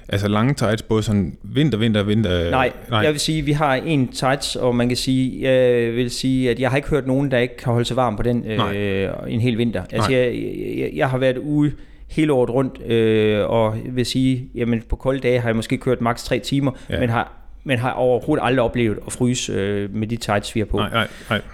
[0.10, 2.50] Altså lange tights, både sådan vinter, vinter, vinter...
[2.52, 5.94] Nej, nej, jeg vil sige, at vi har en tights, og man kan sige, jeg
[5.94, 8.24] vil sige, at jeg har ikke hørt nogen, der ikke kan holde sig varm på
[8.24, 8.78] den Nej.
[8.78, 9.84] øh, en hel vinter.
[9.92, 10.20] Altså, Nej.
[10.20, 10.34] jeg,
[10.78, 11.72] jeg, jeg har været ude
[12.10, 16.02] hele året rundt, øh, og vil sige, jamen på kolde dage har jeg måske kørt
[16.02, 16.94] maks 3 timer, Ja.
[16.94, 17.00] ja.
[17.00, 20.66] men har men har overhovedet aldrig oplevet at fryse øh, med de tights, vi har
[20.66, 20.78] på.
[20.78, 21.08] Nej, nej,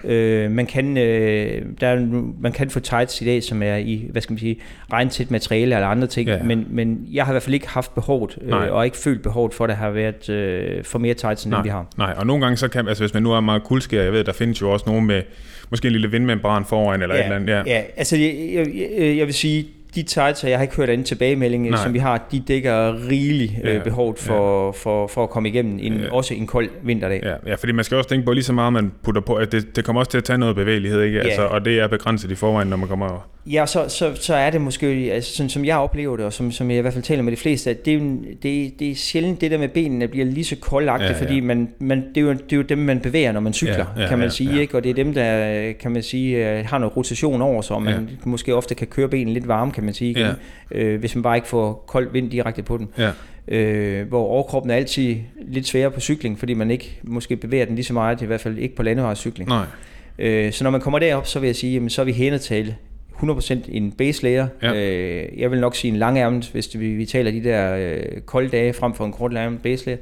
[0.04, 0.12] nej.
[0.16, 4.08] Øh, man, kan, øh, der er, man kan få tights i dag, som er i,
[4.12, 4.60] hvad skal man sige,
[4.94, 6.36] regntæt materiale eller andre ting, Ja.
[6.36, 6.44] ja.
[6.44, 8.66] men, men jeg har i hvert fald ikke haft behovet, Nej.
[8.68, 11.52] øh, og ikke følt behovet for, at der har været øh, for mere tights, end
[11.52, 11.86] Nej, dem vi har.
[11.98, 14.24] nej, og nogle gange så kan, altså hvis man nu er meget kuldskær, jeg ved,
[14.24, 15.22] der findes jo også nogen med
[15.70, 17.50] måske en lille vindmembran foran eller et eller andet.
[17.50, 17.64] Ja.
[17.66, 18.68] ja altså jeg, jeg,
[19.00, 21.84] jeg, jeg vil sige, de tights, jeg har ikke hørt anden tilbagemelding, Nej.
[21.84, 25.80] som vi har, de dækker rigeligt Ja, øh, behovet for, for, for at komme igennem
[25.82, 26.12] en, Ja.
[26.12, 27.22] også en kold vinterdag.
[27.24, 29.52] Ja, ja, fordi man skal også tænke på lige så meget, man putter på, at
[29.52, 31.18] det, det kommer også til at tage noget bevægelighed, ikke?
[31.18, 31.24] Ja.
[31.24, 33.20] Altså, og det er begrænset i forvejen, når man kommer over.
[33.46, 36.52] Ja, så, så, så er det måske, altså, sådan, som jeg oplever det, og som,
[36.52, 38.04] som jeg i hvert fald taler med de fleste, at det er, jo
[38.44, 41.24] det, det er sjældent det der med benene bliver lige så koldagtigt, Ja, ja, ja.
[41.26, 41.30] ja.
[41.30, 43.76] fordi man, man, det, er jo, det er jo dem, man bevæger, når man cykler,
[43.76, 44.62] Ja, ja, ja, kan man ja, sige, ja.
[44.62, 44.78] ikke?
[44.78, 47.82] og det er dem, der kan man sige, øh, har noget rotation over sig, og
[47.84, 48.00] man Ja.
[48.00, 48.06] ja.
[48.26, 50.28] måske ofte kan køre benene lidt varme, kan man sige, igen,
[50.72, 52.90] øh, hvis man bare ikke får kold vind direkte på den.
[52.98, 53.12] Ja,
[53.52, 57.76] Øh, hvor overkroppen er altid lidt sværere på cykling, fordi man ikke måske bevæger den
[57.76, 59.50] lige så meget, i hvert fald ikke på landevejscykling.
[59.50, 59.66] nej.
[60.20, 62.76] Øh, så når man kommer derop, så vil jeg sige, jamen, så er vi hænetale
[63.24, 64.48] 100% en base layer.
[64.62, 64.74] Ja.
[64.74, 68.50] Øh, jeg vil nok sige en langærmet, hvis vi, vi taler de der øh, kolde
[68.50, 69.98] dage frem for en kort ærmet base layer.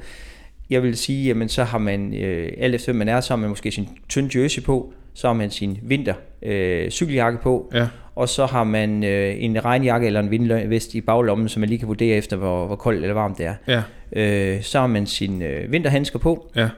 [0.70, 3.50] Jeg vil sige, jamen så har man, øh, alt efter man er, så har man
[3.50, 7.88] måske sin tynd jersey på, så har man sin vinter øh, cykeljakke på, Ja,
[8.18, 11.80] og så har man øh, en regnjakke eller en vindvest i baglommen, så man lige
[11.80, 13.56] kan vurdere efter, hvor, hvor koldt eller varmt det er.
[13.68, 13.82] ja,
[14.16, 16.70] Øh, så har man sine øh, vinterhandsker på, ja,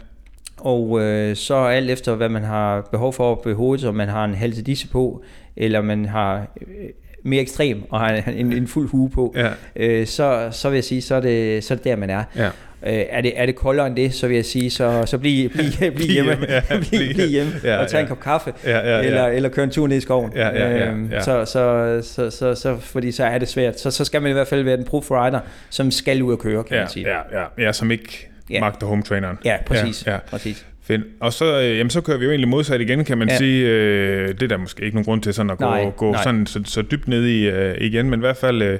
[0.57, 4.25] og øh, så alt efter, hvad man har behov for på hovedet, om man har
[4.25, 5.23] en halv disse på,
[5.55, 6.89] eller man har øh,
[7.23, 10.83] mere ekstrem og har en, en fuld hue på, ja, øh, så, så vil jeg
[10.83, 12.23] sige, så er det, så er det der, man er.
[12.35, 12.49] ja.
[12.87, 15.49] Øh, er, det, er det koldere end det, så vil jeg sige, så, så bliv,
[15.49, 18.07] bliv, bliv hjemme, ja, bliv, bliv- hjemme ja, og tag en ja.
[18.09, 19.03] kop kaffe, Ja, ja, ja.
[19.05, 20.31] eller, eller køre en tur ned i skoven.
[20.35, 21.21] Ja, ja, ja, Øhm, ja.
[21.21, 23.79] Så, så, så, så, så, fordi så er det svært.
[23.79, 26.39] Så, så skal man i hvert fald være den proof rider, som skal ud og
[26.39, 27.07] køre, kan Ja, man sige.
[27.09, 28.59] ja, ja, ja, som ikke Ja.
[28.59, 29.37] magter home-traineren.
[29.45, 30.03] ja præcis.
[30.07, 30.17] Ja, ja.
[30.29, 30.65] præcis.
[31.19, 33.37] Og så, øh, jamen, så kører vi jo egentlig modsat igen, kan man ja.
[33.37, 33.67] Sige.
[33.67, 36.23] Øh, det er der måske ikke nogen grund til sådan at gå, Nej, gå nej.
[36.23, 38.61] sådan, så, så dybt ned i øh, igen, men i hvert fald...
[38.61, 38.79] Øh,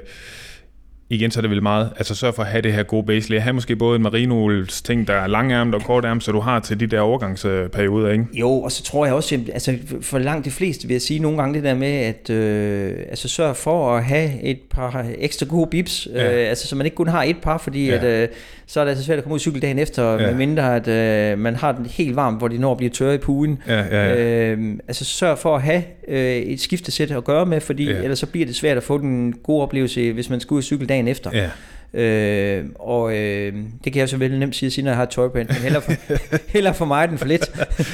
[1.10, 3.30] igen, så er det vel meget, altså sørg for at have det her gode base
[3.30, 3.40] layer.
[3.40, 6.80] Have måske både en merinols ting, der er langærmet og kortærmet, så du har til
[6.80, 8.24] de der overgangsperioder, ikke?
[8.34, 11.20] Jo, og så tror jeg også, at altså for langt de fleste vil jeg sige
[11.20, 15.46] nogle gange det der med, at øh, altså sørg for at have et par ekstra
[15.46, 16.24] gode bips, Ja.
[16.24, 16.42] ja.
[16.42, 17.94] øh, altså så man ikke kun har et par, fordi Ja.
[17.96, 18.28] at, øh,
[18.66, 20.26] så er det altså svært at komme ud og cykle dagen efter, Ja.
[20.26, 20.88] medmindre at
[21.32, 23.58] øh, man har den helt varmt, hvor de når at blive tørre i pugen.
[23.68, 24.50] Ja, ja, ja.
[24.52, 24.58] Øh,
[24.88, 27.96] altså sørg for at have øh, et skiftesæt at gøre med, fordi Ja.
[28.02, 30.86] ellers så bliver det svært at få den gode oplevelse, hvis man skal ud cykle
[30.86, 31.30] dagen efter.
[31.34, 31.48] ja.
[31.94, 33.52] Øh, og øh,
[33.84, 35.92] det kan jeg så vel nemt sige, siden jeg har tøj på, men heller for,
[36.54, 37.50] heller for mig den for lidt.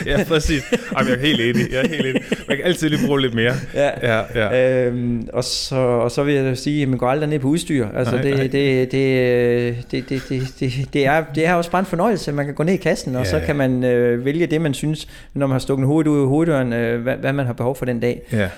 [0.06, 0.62] ja, præcis.
[0.98, 1.72] Jamen, jeg er helt enig.
[1.72, 2.22] Jeg er helt enig.
[2.48, 3.54] Man kan altid lige bruge lidt mere.
[3.74, 3.90] Ja.
[4.16, 4.84] Ja, ja.
[4.86, 7.86] Øhm, og, så, og så vil jeg sige, at man går aldrig ned på udstyr.
[7.96, 8.42] Altså Nej, det, nej.
[8.42, 8.52] det,
[8.92, 8.92] det,
[9.90, 12.62] det, det, det, det, det, er, det er også bare en fornøjelse, man kan gå
[12.62, 15.52] ned i kassen, og Ja, så kan man øh, vælge det, man synes, når man
[15.54, 18.22] har stukket hovedet ud af hoveddøren, øh, hvad, hvad man har behov for den dag.
[18.32, 18.48] ja.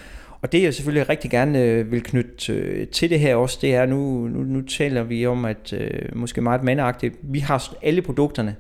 [0.43, 3.74] Og det jeg selvfølgelig rigtig gerne øh, vil knytte øh, til det her også, det
[3.74, 8.03] er, nu, nu, nu taler vi om, at øh, måske meget mandagtigt, vi har alle
[8.03, 8.57] produkterne,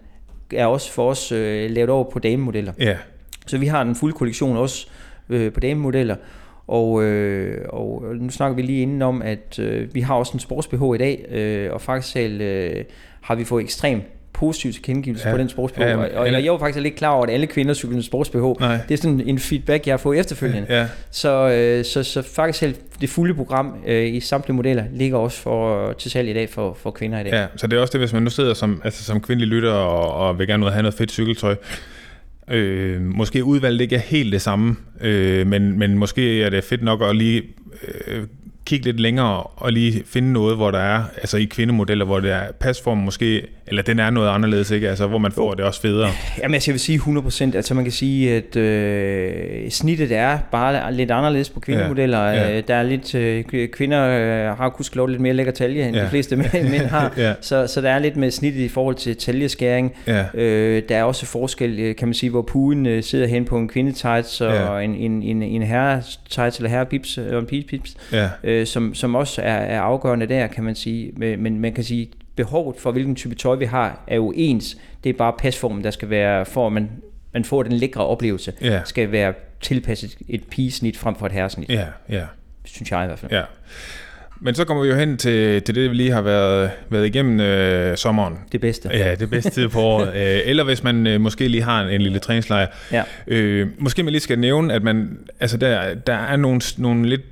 [0.54, 2.72] er også for os øh, lavet over på damemodeller.
[2.78, 2.96] Ja,
[3.46, 4.88] Så vi har den fulde kollektion også
[5.28, 6.16] øh, på damemodeller.
[6.66, 10.40] Og, øh, og nu snakker vi lige inden om, at øh, vi har også en
[10.40, 12.84] sports i dag, øh, og faktisk selv, øh,
[13.20, 14.02] har vi fået ekstrem
[14.38, 15.34] positiv tilkendegivelse Ja.
[15.34, 15.74] på den sports.
[15.78, 18.34] Ja, og, og jeg, var faktisk ikke klar over, at alle kvinder cykler med sports.
[18.34, 18.78] Nej.
[18.88, 20.66] Det er sådan en feedback, jeg har fået efterfølgende.
[20.68, 20.86] ja.
[21.10, 25.38] Så, øh, så, så faktisk selv det fulde program øh, i samtlige modeller ligger også
[25.38, 27.32] for, til salg i dag for, for kvinder i dag.
[27.32, 29.70] Ja, så det er også det, hvis man nu sidder som, altså som kvindelig lytter
[29.72, 31.56] og, og vil gerne have noget fedt cykeltøj.
[32.50, 36.82] Øh, måske udvalget ikke er helt det samme, øh, men, men måske er det fedt
[36.82, 37.42] nok at lige
[38.06, 38.22] øh,
[38.68, 42.30] kigge lidt længere og lige finde noget, hvor der er, altså i kvindemodeller, hvor det
[42.32, 44.88] er pasform måske, eller den er noget anderledes, ikke?
[44.88, 46.10] Altså hvor man får det også federe.
[46.42, 47.56] Jamen, altså, jeg vil sige 100%.
[47.56, 52.18] Altså, man kan sige, at øh, snittet er bare lidt anderledes på kvindemodeller.
[52.24, 52.60] Ja, Ja, ja.
[52.60, 56.04] Der er lidt, øh, kvinder øh, har kunst lidt mere lækker talje, end Ja.
[56.04, 57.12] de fleste mænd, mænd har.
[57.16, 57.34] Ja.
[57.40, 59.92] så, så der er lidt med snittet i forhold til taljeskæring.
[60.06, 63.44] Ja, Øh, der er også forskel, øh, kan man sige, hvor puden øh, sidder hen
[63.44, 64.78] på en kvindetights og Ja.
[64.78, 67.80] en, en, en, en herre tights eller herre pips og en pige
[68.12, 71.12] ja, øh, som, som også er, er afgørende der, kan man sige.
[71.16, 74.76] Men, men man kan sige, behovet for hvilken type tøj vi har, er jo ens.
[75.04, 76.90] Det er bare pasformen, der skal være, for at man,
[77.34, 78.80] man får den lækre oplevelse, Ja.
[78.84, 82.22] skal være tilpasset et pigesnit frem for et herresnit, ja, ja.
[82.64, 83.32] synes jeg i hvert fald.
[83.32, 83.42] Ja.
[84.40, 87.40] Men så kommer vi jo hen til, til det, vi lige har været, været igennem
[87.40, 88.38] øh, sommeren.
[88.52, 88.88] Det bedste.
[88.92, 90.08] Ja, det bedste tid på året.
[90.16, 92.66] Øh, Eller hvis man øh, måske lige har en, en lille træningslejr.
[92.92, 93.02] Ja.
[93.26, 97.22] Øh, måske man lige skal nævne, at man, altså der, der er nogle, nogle lidt...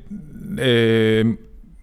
[0.63, 1.27] Øh,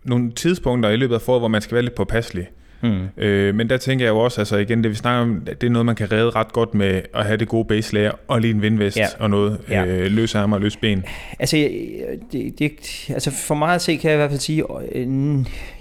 [0.03, 2.47] nogle tidspunkter i løbet af foråret, hvor man skal være lidt påpasselig.
[2.81, 2.99] Hmm.
[3.17, 5.71] Øh, men der tænker jeg jo også, altså igen, det vi snakker om, det er
[5.71, 8.53] noget, man kan redde ret godt med at have det gode base layer, og lige
[8.53, 9.07] en vindvest Ja.
[9.19, 9.85] og noget Ja.
[9.85, 11.03] øh, løse arme og løse ben.
[11.39, 11.57] Altså,
[12.31, 12.71] det, det,
[13.09, 15.07] altså for mig at se, kan jeg i hvert fald sige, øh,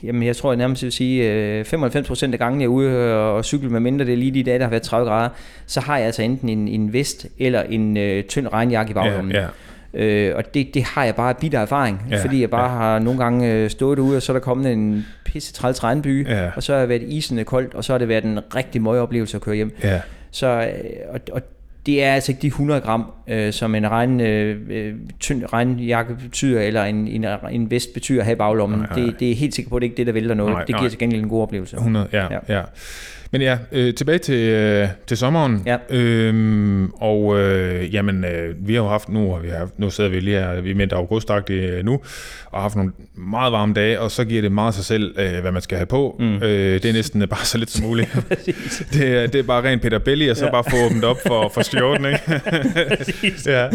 [0.03, 3.45] jamen jeg tror jeg nærmest vil sige, øh, 95% af gangen jeg er ude og
[3.45, 5.29] cykle, med mindre det er lige de dage, der har været 30 grader,
[5.67, 9.33] så har jeg altså enten en, en vest eller en øh, tynd regnjakke i baglommen.
[9.33, 9.47] Ja, ja.
[9.95, 12.79] Øh, og det, det har jeg bare bitter erfaring, Ja, fordi jeg bare ja.
[12.79, 16.29] har nogle gange øh, stået derude, og så er der kommet en pisse træls regnby,
[16.29, 16.51] Ja.
[16.57, 19.01] og så har det været isende koldt, og så har det været en rigtig møg
[19.01, 19.77] oplevelse at køre hjem.
[19.83, 20.01] Ja.
[20.31, 20.69] Så, øh,
[21.15, 21.43] og, og
[21.87, 26.15] det er altså ikke de 100 gram, øh, som en regn, øh, øh, tynd regnjakke
[26.15, 28.79] betyder, eller en, en, en vest betyder at have i baglommen.
[28.79, 29.07] Nej, nej.
[29.07, 30.53] Det, det er helt sikkert på, at det ikke er det, der vælter noget.
[30.53, 30.89] Nej, det giver nej.
[30.89, 31.77] til gengæld en god oplevelse.
[31.77, 32.39] 100, ja, ja.
[32.49, 32.63] Ja.
[33.33, 35.63] Men ja, øh, tilbage til, øh, til sommeren.
[35.67, 35.77] Ja.
[35.91, 40.11] Øhm, og øh, jamen, øh, vi har jo haft nu, og vi har, nu sidder
[40.11, 41.93] vi lige her, vi er midt augustagtigt øh, nu,
[42.47, 45.41] og har haft nogle meget varme dage, og så giver det meget sig selv, øh,
[45.41, 46.17] hvad man skal have på.
[46.19, 46.35] Mm.
[46.35, 48.17] Øh, det er næsten bare så lidt som muligt.
[48.93, 50.51] det, er, det er bare rent Peter Belli, og så ja.
[50.51, 52.41] Bare få åbent op for, for skjorten, ikke?
[53.53, 53.69] ja.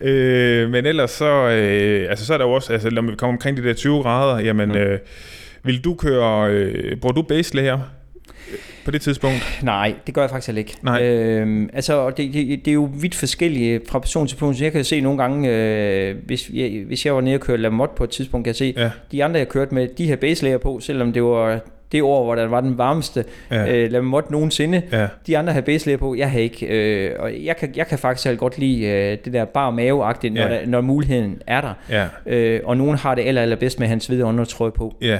[0.00, 3.34] øh, men ellers så, øh, altså så er der jo også, altså når vi kommer
[3.34, 4.76] omkring de der 20 grader, jamen, mm.
[4.76, 4.98] øh,
[5.64, 7.80] vil du køre, øh, bruger du base layer
[8.84, 9.60] på det tidspunkt?
[9.62, 10.76] Nej, det gør jeg faktisk ikke.
[10.82, 11.02] Nej.
[11.02, 14.64] Øhm, altså, det, det, det er jo vidt forskellige fra person til person.
[14.64, 17.94] Jeg kan se nogle gange, øh, hvis, jeg, hvis jeg var nede og køre Lamotte
[17.96, 18.90] på et tidspunkt, kan jeg se, Ja.
[19.12, 21.58] de andre, jeg kørte med, de her baselayer på, selvom det var
[21.92, 23.76] det år, hvor der var den varmeste Ja.
[23.76, 24.82] øh, Lamotte nogensinde.
[24.92, 25.06] Ja.
[25.26, 26.66] De andre har baselayer på, jeg har ikke.
[26.66, 30.40] Øh, og jeg kan, jeg kan faktisk godt lide øh, det der bar mave når,
[30.42, 30.48] Ja.
[30.48, 31.74] der, når muligheden er der.
[31.90, 32.06] Ja.
[32.26, 34.96] Øh, og nogen har det aller, allerbedst med hans hvide undertrøje på.
[35.02, 35.18] Ja.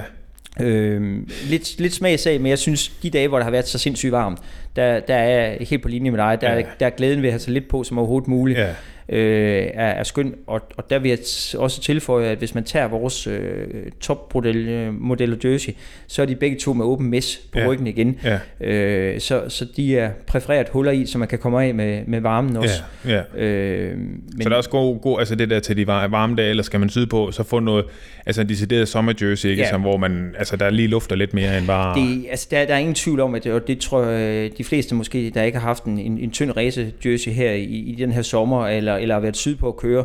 [0.59, 1.17] Øh,
[1.49, 4.39] lidt, lidt smagsag, men jeg synes, de dage, hvor der har været så sindssygt varmt,
[4.75, 6.37] der, der er helt på linje med dig.
[6.41, 6.61] Der, ja.
[6.79, 8.59] der er glæden ved at have så lidt på som overhovedet muligt.
[8.59, 8.69] Ja.
[9.11, 10.35] Øh, er, er skøn.
[10.47, 11.17] Og, og der vil jeg
[11.57, 13.67] også tilføje, at hvis man tager vores øh,
[13.99, 15.71] topmodel øh, model jersey,
[16.07, 17.67] så er de begge to med åben mes på Ja.
[17.67, 18.19] ryggen igen.
[18.23, 18.67] Ja.
[18.67, 22.21] Øh, så, så de er præfereret huller i, så man kan komme af med, med
[22.21, 22.81] varmen også.
[23.07, 23.21] Ja.
[23.35, 23.43] ja.
[23.43, 26.35] Øh, Men, så der er også god, god, altså det der til de var- varme
[26.35, 27.85] dage, eller skal man syde på, så få noget,
[28.25, 29.61] altså en decideret sommerjersey, ikke?
[29.63, 29.69] Ja.
[29.69, 31.99] Som, hvor man, altså der lige lufter lidt mere end bare...
[31.99, 34.63] Det, altså, der, der er ingen tvivl om, at det, og det tror jeg, de
[34.63, 37.95] fleste måske, der ikke har haft en, en, en tynd race jersey her i, i
[37.99, 40.03] den her sommer, eller, eller har været sydpå at køre,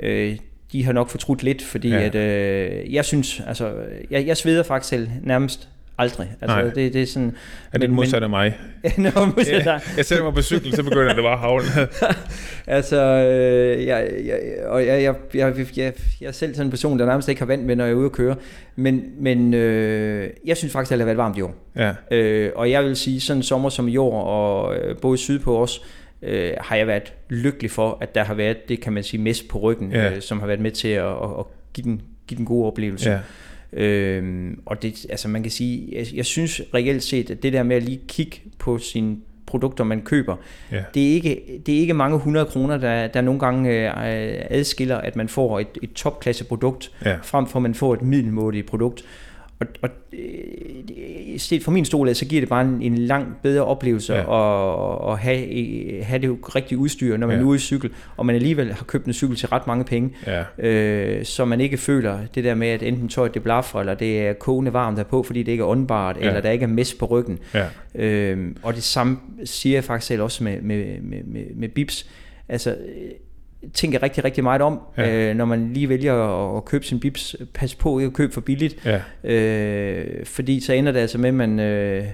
[0.00, 0.36] øh,
[0.72, 2.00] de har nok fortrudt lidt, fordi Ja.
[2.02, 3.72] at, øh, jeg synes, altså,
[4.10, 5.68] jeg, jeg sveder faktisk selv nærmest
[5.98, 6.28] aldrig.
[6.40, 6.70] Altså, Nej.
[6.70, 7.32] det, det er sådan...
[7.72, 8.58] er det modsat af mig?
[8.98, 9.80] Nå, modsat dig.
[9.96, 11.64] jeg sætter mig på cyklen, så begynder det bare at havle.
[12.66, 16.98] Altså, øh, jeg, jeg, og jeg, jeg, jeg, jeg, jeg er selv sådan en person,
[16.98, 18.36] der nærmest ikke har vand med, når jeg er ude at køre.
[18.76, 21.54] Men, men øh, jeg synes faktisk, at det har været varmt i år.
[21.76, 25.18] ja, Øh, og jeg vil sige, sådan en sommer som i år, og øh, både
[25.18, 26.05] sydpå også, øh,
[26.60, 29.58] har jeg været lykkelig for, at der har været, det kan man sige, mest på
[29.58, 30.14] ryggen, Ja.
[30.14, 33.10] øh, som har været med til at, at, at give, den, give den gode oplevelse.
[33.10, 33.18] ja,
[33.72, 37.62] Øhm, og det, altså man kan sige, jeg, jeg synes reelt set, at det der
[37.62, 39.16] med at lige kigge på sine
[39.46, 40.36] produkter, man køber,
[40.72, 40.84] ja.
[40.94, 43.92] det er ikke, det er ikke mange hundrede kroner, der, der nogle gange øh,
[44.50, 47.16] adskiller, at man får et, et topklasse produkt, Ja.
[47.22, 49.04] frem for at man får et middelmådigt produkt.
[49.60, 53.64] Og, og øh, set fra min stol så giver det bare en, en langt bedre
[53.64, 54.20] oplevelse Ja.
[54.20, 57.42] at, at have, have det rigtige udstyr, når man Ja.
[57.42, 60.14] er ude i cykel, og man alligevel har købt en cykel til ret mange penge,
[60.26, 60.44] ja.
[60.68, 64.20] øh, så man ikke føler det der med, at enten tøjet det blaffer, eller det
[64.20, 66.26] er kogende varmt derpå, fordi det ikke er åndbart, Ja.
[66.26, 67.38] eller der ikke er mest på ryggen.
[67.54, 67.66] ja.
[67.94, 72.06] Øh, og det samme siger jeg faktisk selv også med, med, med, med, med bips.
[72.48, 72.76] Altså,
[73.74, 75.30] tænker rigtig, rigtig meget om, Ja.
[75.30, 77.36] øh, når man lige vælger at, at købe sin bips.
[77.54, 78.76] Pas på ikke at købe for billigt,
[79.24, 79.30] ja.
[79.32, 82.04] øh, fordi så ender det altså med, at man øh,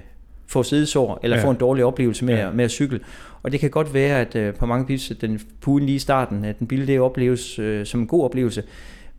[0.47, 1.43] får sidesår, eller Ja.
[1.43, 2.45] får en dårlig oplevelse med, Ja.
[2.45, 2.51] ja.
[2.51, 2.99] med at cykle.
[3.43, 5.99] Og det kan godt være, at øh, på mange bips, at den puden lige i
[5.99, 8.63] starten, at den billige opleves øh, som en god oplevelse.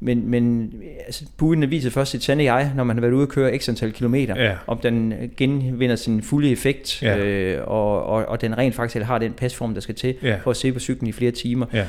[0.00, 0.72] Men, men
[1.06, 3.68] altså, puden viser først sit sande jeg, når man har været ude at køre x
[3.68, 4.54] antal kilometer Ja.
[4.66, 7.18] om den genvinder sin fulde effekt, ja.
[7.18, 10.36] øh, og, og, og den rent faktisk har den pasform, der skal til, Ja.
[10.42, 11.66] for at se på cyklen i flere timer.
[11.72, 11.86] Ja.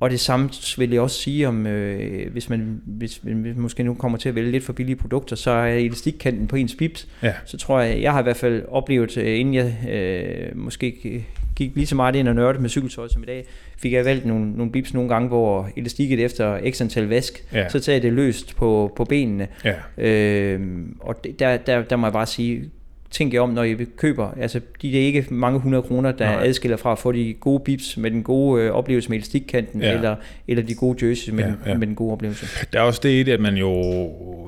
[0.00, 3.82] Og det samme vil jeg også sige om, øh, hvis, man, hvis, hvis man måske
[3.82, 7.08] nu kommer til at vælge lidt for billige produkter, så er elastikkanten på ens bips,
[7.22, 7.32] Ja.
[7.44, 11.24] så tror jeg, jeg har i hvert fald oplevet, øh, inden jeg øh, måske
[11.56, 13.44] gik lige så meget ind og nørdede med cykeltøj som i dag,
[13.78, 17.68] fik jeg valgt nogle, nogle bips nogle gange, hvor elastikket efter x antal vask, Ja.
[17.68, 19.48] så tager det løst på, på benene.
[19.64, 19.74] Ja.
[20.08, 20.60] Øh,
[21.00, 22.70] og det- der, der, der må jeg bare sige,
[23.10, 26.24] tænk jer om, når I køber, altså de det er ikke mange hundrede kroner, der
[26.32, 26.44] Nej.
[26.46, 29.94] adskiller fra at få de gode bips med den gode øh, oplevelse med elastikkanten, Ja.
[29.94, 30.16] eller,
[30.48, 31.66] eller de gode jerseys med, Ja, ja, ja.
[31.66, 31.70] ja.
[31.70, 32.46] Den, med den gode oplevelse.
[32.72, 34.00] Der er også det i det, at man jo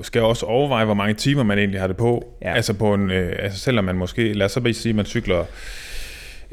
[0.03, 2.33] skal også overveje, hvor mange timer man egentlig har det på.
[2.41, 2.53] Ja.
[2.53, 5.05] Altså på en, øh, altså selvom man måske, lad os så bare sige, at man
[5.05, 5.43] cykler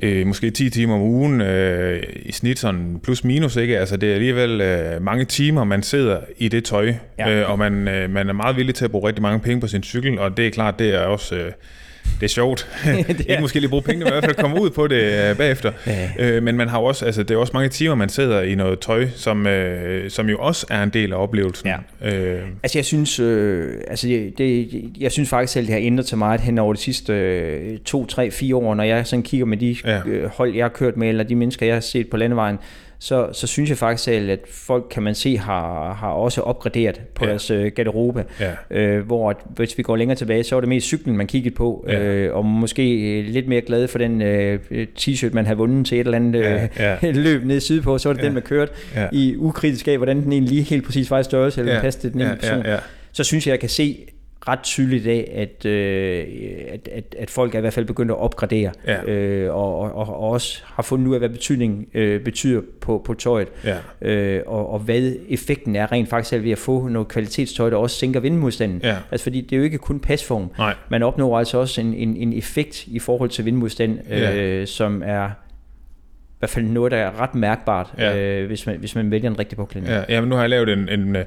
[0.03, 3.79] øh, måske 10 timer om ugen øh, i snit sådan plus minus, ikke?
[3.79, 7.31] Altså det er alligevel øh, mange timer, man sidder i det tøj, Ja.
[7.31, 9.67] øh, og man, øh, man er meget villig til at bruge rigtig mange penge på
[9.67, 11.37] sin cykel, og det er klart, det er også...
[11.37, 11.53] Øh,
[12.21, 12.69] det er sjovt.
[12.85, 13.31] det er.
[13.31, 15.73] Ikke måske lige bruge pengene, men i hvert fald komme ud på det øh, bagefter.
[15.87, 16.09] Ja.
[16.19, 18.55] Øh, men man har jo også, altså, det er også mange timer, man sidder i
[18.55, 21.69] noget tøj, som, øh, som jo også er en del af oplevelsen.
[21.69, 22.11] Ja.
[22.11, 24.07] Øh, Altså jeg synes, øh, altså
[24.39, 24.69] det,
[25.01, 28.07] jeg synes faktisk selv, det har ændret sig meget hen over de sidste øh, to,
[28.07, 30.01] tre, fire år, når jeg sådan kigger med de ja.
[30.07, 32.59] øh, hold, jeg har kørt med, eller de mennesker, jeg har set på landevejen,
[33.01, 37.25] så, så synes jeg faktisk at folk, kan man se, har, har også opgraderet på
[37.25, 37.31] Ja.
[37.31, 38.25] deres øh, garderobe.
[38.41, 38.53] Ja.
[38.81, 41.55] Øh, hvor at, hvis vi går længere tilbage, så var det mest cyklen, man kiggede
[41.55, 42.03] på, Ja.
[42.05, 44.59] øh, og måske øh, lidt mere glad for den øh,
[44.99, 46.45] t-shirt, man havde vundet til et eller andet øh,
[46.79, 47.11] Ja, ja.
[47.13, 48.27] løb ned sydpå, så var det Ja.
[48.27, 49.07] den, man kørte Ja.
[49.13, 51.81] i ukritisk af, hvordan den egentlig lige helt præcis var i størrelse, eller Ja.
[51.81, 52.63] passede den Ja, person.
[52.65, 52.79] ja, ja.
[53.13, 53.99] Så synes jeg, jeg kan se
[54.49, 56.27] ret tydeligt af, at, øh,
[56.69, 59.05] at, at, at folk er i hvert fald begyndt at opgradere, Ja.
[59.05, 63.15] øh, og, og, og også har fundet ud af, hvad betydning øh, betyder på, på
[63.15, 63.77] tøjet, Ja.
[64.09, 67.77] øh, og, og hvad effekten er rent faktisk selv ved at få noget kvalitetstøj, der
[67.77, 68.81] også sænker vindmodstanden.
[68.83, 68.97] Ja.
[69.11, 70.51] Altså fordi det er jo ikke kun pasform.
[70.59, 70.75] Nej.
[70.91, 74.37] Man opnår altså også en, en, en effekt i forhold til vindmodstand, Ja.
[74.37, 78.19] øh, som er i hvert fald noget, der er ret mærkbart, Ja.
[78.41, 79.95] øh, hvis, man, hvis man vælger en rigtig påklædning.
[79.95, 81.25] Ja, jamen nu har jeg lavet en, en øh,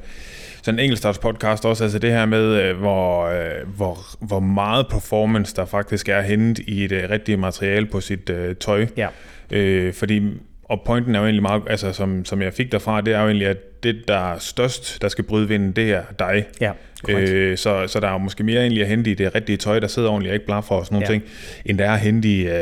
[0.61, 4.87] sådan en enkeltstarts podcast også, altså det her med, øh, hvor, øh, hvor, hvor meget
[4.87, 8.87] performance der faktisk er hentet i det rigtige materiale på sit øh, tøj.
[8.97, 9.07] Ja.
[9.51, 10.21] Øh, fordi,
[10.63, 13.25] og pointen er jo egentlig meget, altså som, som jeg fik derfra, det er jo
[13.25, 16.45] egentlig, at det, der er størst, der skal bryde vinden, det er dig.
[16.61, 16.71] Ja,
[17.03, 17.29] korrekt.
[17.29, 19.79] Øh, så, så der er jo måske mere egentlig at hente i det rigtige tøj,
[19.79, 21.11] der sidder ordentligt og ikke blaffer og sådan nogle Ja.
[21.13, 21.23] ting,
[21.65, 22.53] end der er at hente i, øh,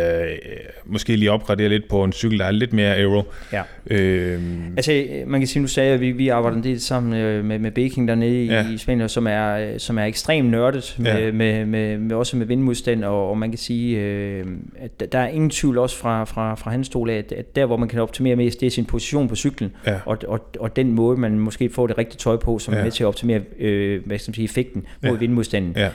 [0.85, 3.23] måske lige opgradere lidt på en cykel, der er lidt mere aero.
[3.53, 3.61] Ja.
[3.91, 4.39] Øh,
[4.77, 7.45] Altså, man kan sige, nu sagde jeg, at vi, vi arbejder en del sammen øh,
[7.45, 8.53] med, med baking dernede Ja.
[8.61, 8.69] ja.
[8.73, 11.31] i Spanien, som er, øh, som er ekstremt nørdet, med, Ja.
[11.31, 14.45] med, med, med, også med vindmodstand, og, og man kan sige, øh,
[14.79, 17.55] at der- der er ingen tvivl også fra, fra, fra hans stol af, at, at
[17.55, 19.95] der, hvor man kan optimere mest, det er sin position på cyklen, Ja.
[20.05, 22.79] og, og, og den måde, man måske får det rigtige tøj på, som Ja.
[22.79, 25.17] er med til at optimere øh, hvad skal man sige, effekten mod Ja.
[25.17, 25.73] vindmodstanden.
[25.75, 25.89] ja,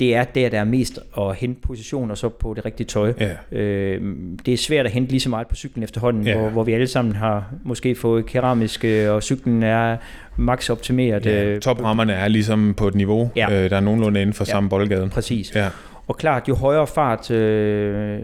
[0.00, 3.12] Det er der, der er mest at hente position, og så på det rigtige tøj.
[3.20, 3.58] ja.
[3.58, 4.02] Øh,
[4.46, 6.38] det er svært at hente lige så meget på cyklen efterhånden, Ja.
[6.38, 9.96] hvor, hvor vi alle sammen har måske fået keramisk, øh, og cyklen er
[10.36, 11.26] max optimeret.
[11.26, 13.64] Ja, øh, toprammerne er ligesom på et niveau, Ja.
[13.64, 14.50] øh, der er nogenlunde inden for Ja.
[14.50, 15.08] samme boldgade.
[15.08, 15.54] Præcis.
[15.54, 15.68] Ja,
[16.08, 18.22] Og klart, jo højere fart øh,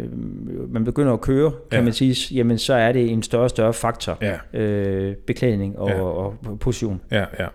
[0.73, 1.85] man begynder at køre, kan Ja.
[1.85, 4.19] man sige, jamen så er det en større og større faktor.
[4.23, 6.01] ja, Øh, beklædning og, Ja.
[6.01, 7.01] og, og position.
[7.11, 7.47] ja, ja.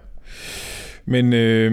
[1.06, 1.72] Men øh,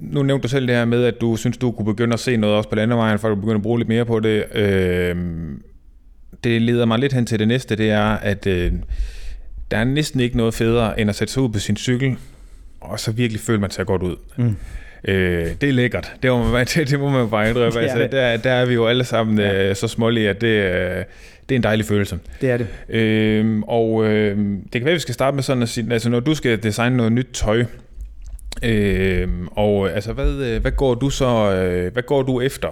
[0.00, 2.36] nu nævnte du selv det her med, at du synes, du kunne begynde at se
[2.36, 4.44] noget også på landevejen, for at du begynder at bruge lidt mere på det.
[4.54, 5.16] Øh,
[6.44, 8.72] det leder mig lidt hen til det næste, det er, at øh,
[9.70, 12.16] der er næsten ikke noget federe, end at sætte sig ud på sin cykel,
[12.80, 14.16] og så virkelig føle, man ser godt ud.
[14.36, 14.56] Mm.
[15.06, 16.12] Øh, det er lækkert.
[16.22, 17.80] Det må man, det, det må man bare indrømme.
[17.80, 19.68] Er Altså, der, der er vi jo alle sammen Ja.
[19.68, 21.04] øh, så smålige, at det, øh,
[21.48, 22.18] det er en dejlig følelse.
[22.40, 22.66] Det er det.
[22.88, 26.10] Øhm, og øh, det kan være, at vi skal starte med sådan at sige, altså
[26.10, 27.64] når du skal designe noget nyt tøj,
[28.62, 32.68] øh, og altså hvad, øh, hvad går du så, øh, hvad går du efter?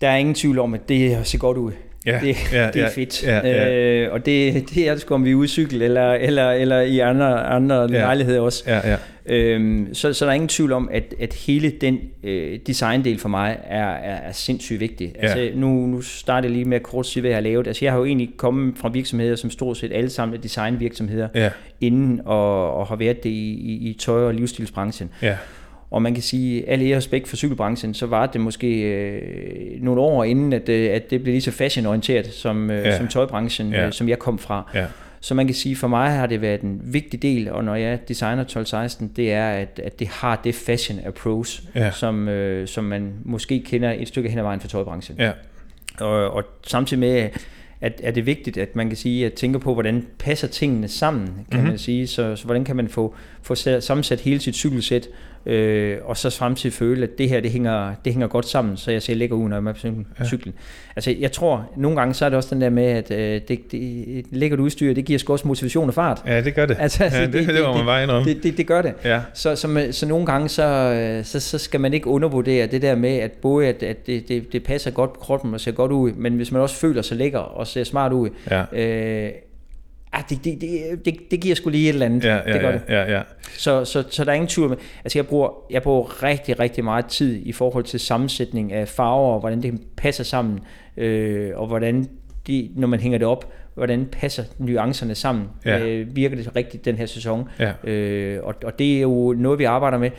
[0.00, 1.72] Der er ingen tvivl om, at det ser godt ud.
[2.06, 3.22] Ja, det, ja, det er ja, fedt.
[3.22, 3.72] ja, ja.
[4.04, 6.98] Øh, og det, det er sgu, om vi er ude cykel, eller, eller, eller i
[6.98, 7.82] andre, andre Ja.
[7.82, 7.86] ja.
[7.98, 8.64] lejligheder også.
[8.66, 8.96] Ja, ja,
[9.26, 13.28] Øhm, så, så der er ingen tvivl om, at, at hele den øh, designdel for
[13.28, 15.12] mig er, er, er sindssygt vigtig.
[15.16, 15.20] Ja.
[15.26, 17.66] Altså, nu, nu starter jeg lige med at kort sige, hvad jeg har lavet.
[17.66, 21.28] Altså, jeg har jo egentlig kommet fra virksomheder, som stort set alle sammen er designvirksomheder,
[21.34, 21.50] ja,
[21.80, 25.10] inden og, og har været det i, i, i tøj- og livsstilsbranchen.
[25.22, 25.36] ja,
[25.94, 30.00] Og man kan sige, alle ære respekt for cykelbranchen, så var det måske øh, nogle
[30.00, 32.96] år inden, at, øh, at det blev lige så fashionorienteret som, øh, Ja.
[32.96, 33.86] som tøjbranchen, Ja.
[33.86, 34.70] øh, som jeg kom fra.
[34.74, 34.86] ja,
[35.20, 37.98] Så man kan sige, for mig har det været en vigtig del, og når jeg
[38.08, 41.90] designer 1216, det er, at, at det har det fashion approach, Ja.
[41.90, 45.16] som, øh, som man måske kender et stykke hen ad vejen for tøjbranchen.
[45.18, 45.30] ja,
[46.00, 47.28] Og, og samtidig med,
[47.80, 51.26] at er det vigtigt, at man kan sige, at tænke på, hvordan passer tingene sammen,
[51.26, 51.46] kan Mhm.
[51.56, 51.68] mm-hmm.
[51.68, 52.06] man sige.
[52.06, 55.08] Så, så hvordan kan man få, få sat- sammensat hele sit cykelsæt,
[55.46, 58.90] øh, og så samtidig føle, at det her, det hænger, det hænger godt sammen, så
[58.90, 60.06] jeg ser lækker ud, når jeg er på cyklen.
[60.20, 60.24] Ja.
[60.24, 60.54] Cyklen.
[60.96, 63.72] Altså, jeg tror, nogle gange, så er det også den der med, at øh, det,
[63.72, 66.22] det, et lækkert udstyr, det giver sgu også motivation og fart.
[66.26, 66.76] ja, det gør det.
[66.80, 68.28] Altså, ja, det, det, det, må man bare indrømme.
[68.30, 68.94] det, det, det gør det.
[69.04, 72.66] Ja, Så, så, med, så nogle gange, så, øh, så, så skal man ikke undervurdere
[72.66, 75.60] det der med, at både at, at det, det, det passer godt på kroppen og
[75.60, 78.64] ser godt ud, men hvis man også føler sig lækker og ser smart ud, ja,
[78.72, 79.30] øh,
[80.14, 82.24] ah, det, det, det, det, det giver sgu lige et eller andet.
[82.24, 82.82] ja, det gør ja, det.
[82.88, 83.22] ja, ja,
[83.58, 86.84] Så, så, så der er ingen tvivl med, altså jeg bruger, jeg bruger rigtig, rigtig
[86.84, 90.60] meget tid i forhold til sammensætning af farver, og hvordan det passer sammen,
[90.96, 92.08] øh, og hvordan
[92.46, 95.44] de, når man hænger det op, hvordan passer nuancerne sammen.
[95.64, 95.86] Ja.
[95.86, 97.48] Øh, virker det rigtigt den her sæson?
[97.58, 100.10] ja, Øh, og, og det er jo noget, vi arbejder med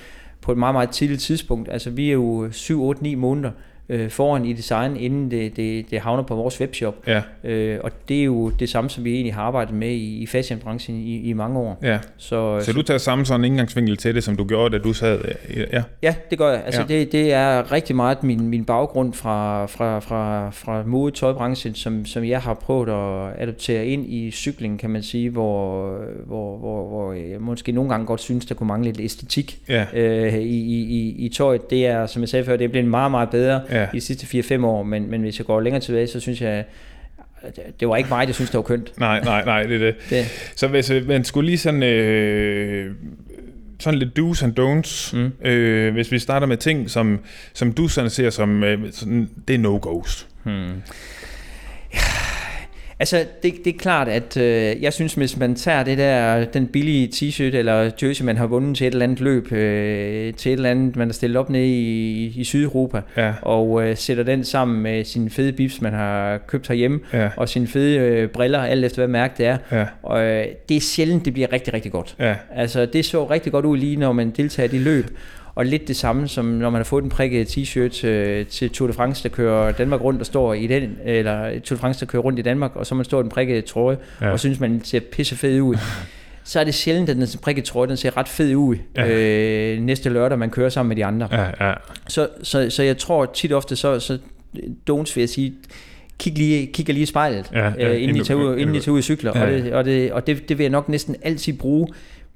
[0.41, 1.69] på et meget, meget tidligt tidspunkt.
[1.71, 3.51] Altså vi er jo 7, 8, 9 måneder
[3.89, 6.95] øh, foran i design, inden det, det, det havner på vores webshop.
[7.07, 10.17] ja, Øh, og det er jo det samme, som vi egentlig har arbejdet med i,
[10.17, 11.79] i fashionbranchen i, i mange år.
[11.83, 11.99] ja.
[12.17, 15.19] Så, Så du tager samme sådan indgangsvinkel til det, som du gjorde, da du sad...
[15.49, 16.61] øh, Ja, Ja, det gør jeg.
[16.65, 16.87] Altså Ja.
[16.87, 22.23] det, det er rigtig meget min, min baggrund fra, fra, fra, fra modetøjbranchen, som, som
[22.25, 25.87] jeg har prøvet at adoptere ind i cykling, kan man sige, hvor,
[26.25, 29.85] hvor, hvor, hvor jeg måske nogle gange godt synes, der kunne mangle lidt æstetik ja,
[29.93, 31.69] øh, i, i, i, i tøjet.
[31.69, 33.74] Det er, som jeg sagde før, det er blevet meget, meget bedre Ja.
[33.75, 33.87] Ja.
[33.93, 36.65] i de sidste 4-5 år, men, men hvis jeg går længere tilbage, så synes jeg
[37.79, 38.99] det var ikke mig, der synes, det var kønt.
[38.99, 39.95] Nej, nej, nej, det er det.
[40.09, 40.51] det.
[40.55, 41.83] Så hvis øh, man skulle lige sådan...
[41.83, 42.91] Øh,
[43.79, 45.17] sådan lidt do's and don'ts.
[45.17, 45.47] Mm.
[45.47, 47.19] Øh, hvis vi starter med ting, som,
[47.53, 50.25] som du sådan ser som, øh, sådan, det er no-go's.
[50.43, 50.81] Hmm.
[52.99, 56.67] Altså, det, det er klart, at øh, jeg synes, hvis man tager det der, den
[56.67, 60.55] billige t-shirt eller jersey, man har vundet til et eller andet løb, øh, til et
[60.55, 63.33] eller andet, man har stillet op nede i, i Sydeuropa, ja.
[63.41, 67.29] og øh, sætter den sammen med sine fede bips, man har købt herhjemme, ja.
[67.37, 69.57] og sine fede øh, briller, alt efter hvad mærke det er.
[69.71, 69.85] Ja.
[70.03, 72.15] Og øh, det er sjældent, det bliver rigtig, rigtig godt.
[72.19, 72.35] Ja.
[72.55, 75.05] Altså, det så rigtig godt ud lige, når man deltager i de løb.
[75.55, 78.87] Og lidt det samme, som når man har fået en prikket t-shirt til, til Tour
[78.87, 82.05] de France, der kører Danmark rundt og står i den, eller Tour de France, der
[82.05, 84.31] kører rundt i Danmark, og så man står i den prikket trøje, ja.
[84.31, 85.75] og synes, man ser pisse fed ud.
[86.43, 89.07] så er det sjældent, at den prikket trøje, den ser ret fed ud ja.
[89.07, 91.27] øh, næste lørdag, man kører sammen med de andre.
[91.31, 91.73] Ja, ja.
[92.07, 94.17] Så, så, så jeg tror tit ofte, så, så
[94.89, 95.53] don'ts vil jeg sige,
[96.19, 98.79] kig lige, kigger lige i spejlet, ja, ja, øh, inden, I tager ud, inden I
[98.79, 99.31] tager ud og cykler.
[99.35, 99.43] Ja.
[99.43, 101.87] Og, det, og, det, og det, det vil jeg nok næsten altid bruge.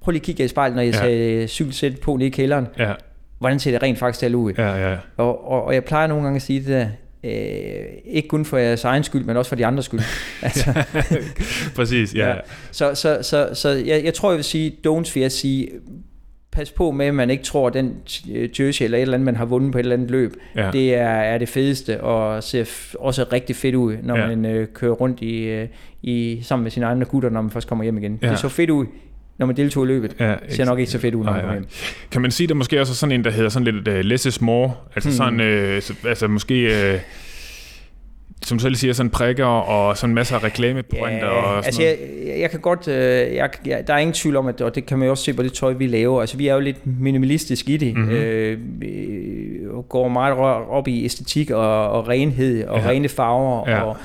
[0.02, 1.00] Prøv lige at kigge i spejlet, når jeg ja.
[1.00, 2.68] tager cykelsæt på nede i kælderen.
[2.78, 2.94] Ja
[3.40, 4.54] hvordan ser det rent faktisk til ud?
[4.58, 4.98] Ja, ja.
[5.18, 6.88] Og, og, og jeg plejer nogle gange at sige det der,
[7.24, 10.00] øh, ikke kun for jeres egen skyld, men også for de andres skyld.
[10.42, 10.84] altså,
[11.76, 12.30] Præcis, ja.
[12.30, 12.36] ja.
[12.72, 15.70] Så, så, så, så jeg, jeg tror, jeg vil sige, vil jeg sige,
[16.52, 17.96] pas på med, at man ikke tror, at den
[18.60, 20.70] jersey eller et eller andet, man har vundet på et eller andet løb, ja.
[20.74, 22.66] det er, er det fedeste, og ser
[23.00, 24.28] også rigtig fedt ud, når ja.
[24.28, 25.68] man øh, kører rundt i, øh,
[26.02, 28.20] i, sammen med sine egne gutter, når man først kommer hjem igen.
[28.22, 28.30] Ja.
[28.30, 28.86] Det så fedt ud
[29.40, 30.16] når man deltog i løbet.
[30.20, 31.62] Ja, ser nok ikke så fedt ud, man kommer
[32.12, 34.26] Kan man sige, der måske også er sådan en, der hedder sådan lidt uh, less
[34.26, 34.74] is more?
[34.96, 35.18] Altså hmm.
[35.18, 36.94] sådan, så, altså måske...
[36.94, 37.00] Uh,
[38.46, 42.40] som selv siger, sådan prikker og sådan masser af reklamepointer ja, og sådan altså jeg,
[42.40, 45.06] jeg kan godt, jeg, jeg, der er ingen tvivl om, at, og det kan man
[45.06, 47.78] jo også se på det tøj, vi laver, altså vi er jo lidt minimalistisk i
[47.78, 48.12] det, mm-hmm.
[48.12, 48.58] øh,
[49.90, 50.38] går meget
[50.70, 52.90] op i æstetik og, og renhed og ja.
[52.90, 53.82] rene farver ja.
[53.82, 53.98] og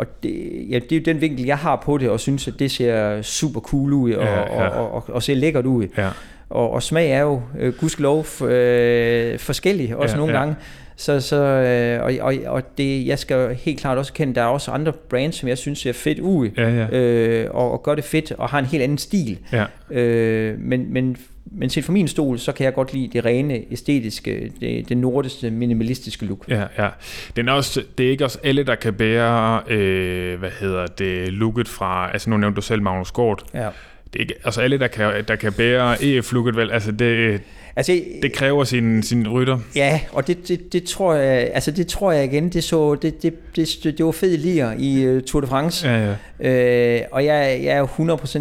[0.00, 2.54] og det, ja, det er jo den vinkel, jeg har på det, og synes, at
[2.58, 4.68] det ser super cool ud, og, ja, ja.
[4.68, 5.86] Og, og, og ser lækkert ud.
[5.98, 6.08] Ja.
[6.50, 10.38] Og, og smag er jo, øh, gudskelov, øh, forskellig, også ja, nogle ja.
[10.38, 10.56] gange.
[10.96, 14.46] Så, så øh, og, og, og det, jeg skal helt klart også kende, der er
[14.46, 16.98] også andre brands, som jeg synes ser fedt ud, ja, ja.
[16.98, 19.38] Øh, og, og gør det fedt, og har en helt anden stil.
[19.52, 19.64] Ja.
[20.00, 21.16] Øh, men, men
[21.50, 24.96] men set fra min stol, så kan jeg godt lide det rene, æstetiske, det, det
[24.96, 26.44] nordiske, minimalistiske look.
[26.48, 26.88] Ja, ja.
[27.36, 31.32] Det er, også, det er ikke også alle, der kan bære, øh, hvad hedder det,
[31.32, 33.42] looket fra, altså nu nævnte du selv Magnus Gård.
[33.54, 33.68] Ja.
[34.12, 37.40] Det er ikke, altså alle, der kan, der kan bære EF-looket, vel, altså det,
[37.76, 39.58] Altså, det kræver sin, sin rytter.
[39.76, 43.22] Ja, og det, det, det, tror jeg, altså det tror jeg igen, det, så, det,
[43.22, 45.88] det, det, det var fed lir i uh, Tour de France.
[45.88, 46.14] Ja, ja.
[46.42, 47.86] Øh, og jeg, jeg er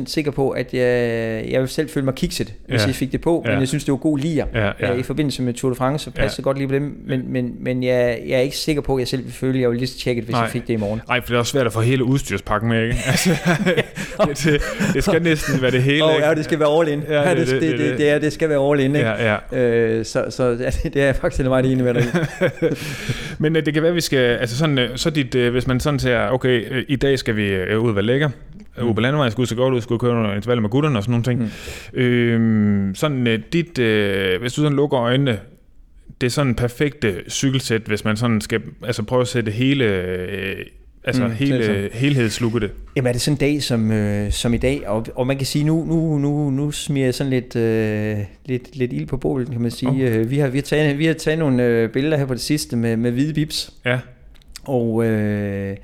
[0.04, 2.88] 100% sikker på, at jeg, jeg vil selv føle mig kikset, hvis ja.
[2.88, 3.42] jeg fik det på.
[3.46, 3.60] Men ja.
[3.60, 4.94] jeg synes, det var god lir ja, ja.
[4.94, 6.44] Uh, i forbindelse med Tour de France, så passer ja.
[6.44, 6.98] godt lige på dem.
[7.06, 9.62] Men, men, men jeg, jeg er ikke sikker på, at jeg selv vil føle, at
[9.62, 10.42] jeg vil lige tjekke det, hvis Nej.
[10.42, 11.02] jeg fik det i morgen.
[11.08, 12.98] Nej, for det er også svært at få hele udstyrspakken med, ikke?
[14.20, 14.62] Altså, det, det,
[14.94, 16.04] det, skal næsten være det hele.
[16.04, 17.04] Oh, ja, det skal være all in.
[17.10, 19.08] Ja, det, det, det, det, det, det, er, det skal være all in, ikke?
[19.08, 19.60] Ja, ja.
[19.60, 20.44] Øh, så så
[20.84, 22.04] ja, det, er jeg faktisk meget enig med dig
[23.42, 25.80] Men uh, det kan være, vi skal, altså sådan, uh, så dit, uh, hvis man
[25.80, 28.30] sådan ser, okay, i dag skal vi ud og være lækker,
[28.78, 28.86] mm.
[28.86, 31.12] ude på landevejen, skulle så godt ud, skulle køre nogle intervaller med gutterne og sådan
[31.12, 31.52] nogle ting.
[31.94, 32.00] Mm.
[32.00, 35.40] Øh, sådan dit, uh, hvis du sådan lukker øjnene,
[36.22, 39.86] det er sådan en perfekte cykelsæt, hvis man sådan skal altså prøve at sætte hele
[39.86, 42.72] uh, Altså mm, hele, helhedslukket det.
[42.96, 45.46] Jamen er det sådan en dag som, øh, som i dag, og, og man kan
[45.46, 49.52] sige, nu, nu, nu, nu smiger jeg sådan lidt, øh, lidt, lidt ild på bålet,
[49.52, 50.20] kan man sige.
[50.20, 50.30] Oh.
[50.30, 52.76] Vi, har, vi, har taget, vi har taget nogle øh, billeder her på det sidste
[52.76, 53.74] med, med hvide bips.
[53.86, 54.00] Ja.
[54.64, 55.78] Og, øh,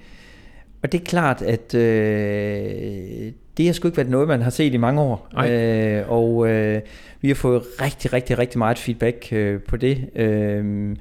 [0.84, 4.74] og det er klart, at øh, det har sgu ikke været noget, man har set
[4.74, 5.30] i mange år.
[5.48, 6.82] Øh, og øh,
[7.22, 10.10] vi har fået rigtig, rigtig, rigtig meget feedback øh, på det.
[10.16, 10.96] Øh,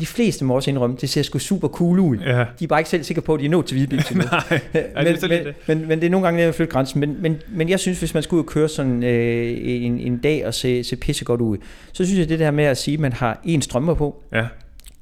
[0.00, 2.16] de fleste må også indrømme, det ser sgu super cool ud.
[2.16, 2.44] Ja.
[2.58, 4.60] De er bare ikke selv sikre på, at de er nået til Hvidebæk Nej,
[4.94, 7.00] men, det men, men, men, det er nogle gange at flytte grænsen.
[7.00, 10.18] Men, men, men jeg synes, hvis man skulle ud og køre sådan øh, en, en
[10.18, 11.56] dag og se, se pisse godt ud,
[11.92, 14.46] så synes jeg det der med at sige, at man har en strømper på, ja.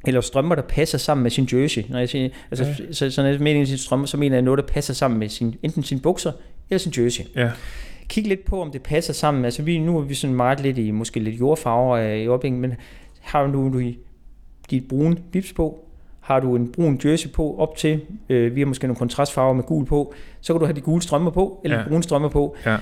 [0.06, 1.82] eller strømper, der passer sammen med sin jersey.
[1.88, 2.92] Når jeg siger, altså, ja.
[2.92, 5.28] så, så når jeg mener sin strømper, så mener jeg noget, der passer sammen med
[5.28, 6.32] sin, enten sin bukser
[6.70, 7.24] eller sin jersey.
[7.36, 7.50] Ja
[8.10, 9.44] kig lidt på, om det passer sammen.
[9.44, 12.60] Altså vi, nu er vi sådan meget lidt i, måske lidt jordfarver øh, i øjeblikket,
[12.60, 12.74] men
[13.20, 13.78] har du nu
[14.70, 15.84] dit brune bips på,
[16.20, 19.64] har du en brun jersey på op til, øh, vi har måske nogle kontrastfarver med
[19.64, 21.88] gul på, så kan du have de gule strømmer på, eller ja.
[21.88, 22.56] brune strømmer på.
[22.66, 22.76] Ja.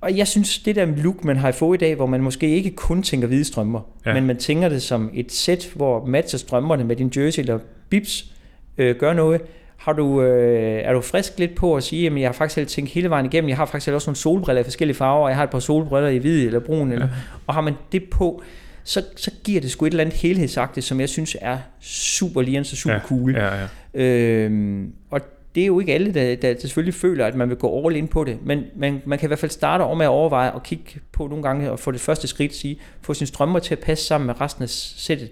[0.00, 2.70] Og jeg synes, det der look, man har fået i dag, hvor man måske ikke
[2.70, 4.14] kun tænker hvide strømmer, ja.
[4.14, 7.58] men man tænker det som et sæt, hvor matcher strømmerne med din jersey eller
[7.88, 8.32] bips
[8.78, 9.40] øh, gør noget,
[9.76, 12.66] har du, øh, er du frisk lidt på at sige, at jeg har faktisk selv
[12.66, 15.36] tænkt hele vejen igennem, jeg har faktisk også nogle solbriller i forskellige farver, og jeg
[15.36, 17.12] har et par solbriller i hvid eller brun, eller, ja.
[17.46, 18.42] og har man det på,
[18.84, 22.68] så, så giver det sgu et eller andet helhedsagtigt, som jeg synes er super lirende
[22.72, 23.34] og super cool.
[23.34, 23.66] Ja, ja.
[23.94, 25.20] Øhm, og
[25.54, 28.08] det er jo ikke alle, der, der selvfølgelig føler, at man vil gå all in
[28.08, 30.62] på det, men man, man kan i hvert fald starte over med at overveje og
[30.62, 33.80] kigge på nogle gange og få det første skridt, sige, få sine strømmer til at
[33.80, 35.30] passe sammen med resten af sættet.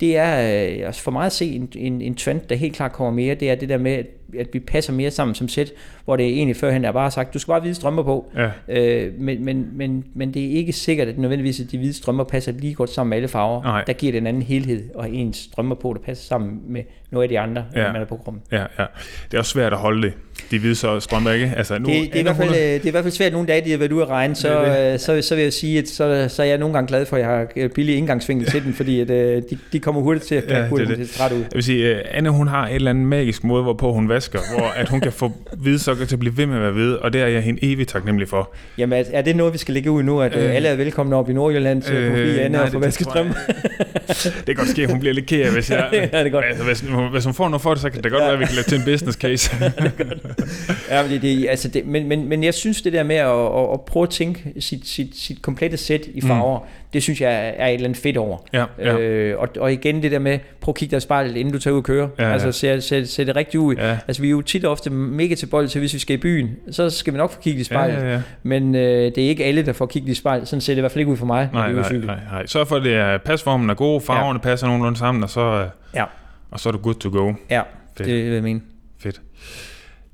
[0.00, 0.34] Det er
[0.80, 3.34] øh, altså for mig at se en, en, en trend, der helt klart kommer mere,
[3.34, 4.04] det er det der med,
[4.38, 5.72] at vi passer mere sammen som sæt,
[6.04, 8.30] hvor det egentlig førhen er bare sagt, du skal bare hvide strømper på.
[8.36, 8.50] Ja.
[8.68, 12.24] Øh, men, men, men, men det er ikke sikkert, at nødvendigvis at de hvide strømper
[12.24, 13.62] passer lige godt sammen med alle farver.
[13.62, 13.84] Nej.
[13.86, 17.22] Der giver det en anden helhed, og en strømper på, der passer sammen med nogle
[17.24, 17.92] af de andre, Ja.
[17.92, 18.42] man er på grunden.
[18.52, 18.84] Ja, ja.
[19.30, 20.12] Det er også svært at holde det.
[20.54, 21.52] De hvide så strømper, ikke?
[21.56, 23.32] Altså, nu, Det, det, er i hvert fald, øh, det er i hvert fald svært
[23.32, 25.42] nogle dage, de har været ude at regne, så, Det er øh, så, så vil
[25.44, 27.70] jeg sige, at så, så er jeg nogle gange glad for, at jeg har øh,
[27.70, 29.42] billig indgangsvinkel til den, fordi at, de,
[29.72, 31.00] de kommer hurtigt til at Ja, det er hurtigt det.
[31.00, 31.38] at træt ud.
[31.38, 34.66] Jeg vil sige, Anne hun har et eller andet magisk måde, hvorpå hun vasker, hvor
[34.76, 37.12] at hun kan få hvide sokker til at blive ved med at være hvide, og
[37.12, 38.54] det er jeg hende evigt taknemmelig for.
[38.78, 41.16] Jamen, er, er det noget, vi skal lægge ud nu, at øh, alle er velkomne
[41.16, 43.26] op i Nordjylland til øh, forbi Anne og få vasket strøm?
[44.36, 45.88] det kan godt ske, at hun bliver lidt af, hvis jeg...
[45.92, 46.44] Ja, det er godt.
[46.44, 48.26] Altså, hvis, hvis hun får noget for det, så kan det godt Ja.
[48.26, 49.50] være, at vi kan lave til en business case.
[50.90, 53.28] Ja, men, det, det, altså det, men, men, men jeg synes det der med at,
[53.28, 56.64] at, at prøve at tænke sit, sit, sit komplette sæt i farver, mm.
[56.92, 58.38] det synes jeg er et eller andet fedt over.
[58.52, 58.98] ja, ja.
[58.98, 61.58] Øh, og, og igen det der med, prøv at kigge dig i spejlet, inden du
[61.58, 62.08] tager ud og køre.
[62.18, 62.32] Ja, Ja.
[62.32, 63.74] Altså se, se, se det rigtigt ud.
[63.74, 63.98] Ja.
[64.08, 66.90] Altså vi er jo tit og ofte mega til, hvis vi skal i byen, så
[66.90, 67.96] skal vi nok få kigget i spejlet.
[67.96, 68.22] Ja, ja, ja.
[68.42, 68.80] Men øh,
[69.14, 70.48] det er ikke alle, der får kigget i spejlet.
[70.48, 71.48] Sådan ser det i hvert fald ikke ud for mig.
[71.52, 72.46] Nej, nej, nej, nej.
[72.46, 74.48] Sørg for, at det er, pasformen er god, farverne ja.
[74.48, 76.04] passer nogenlunde sammen, og så, øh, Ja,
[76.50, 77.32] og så er du good to go.
[77.50, 77.62] ja
[77.96, 78.08] Fedt.
[78.08, 78.60] det vil jeg mene.
[78.98, 79.20] Fedt.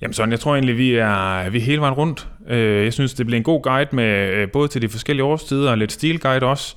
[0.03, 2.29] Jamen sådan, jeg tror egentlig, vi er, vi er hele vejen rundt.
[2.49, 5.71] Øh, Jeg synes, det bliver en god guide med øh, både til de forskellige årstider
[5.71, 6.77] og lidt stilguide også.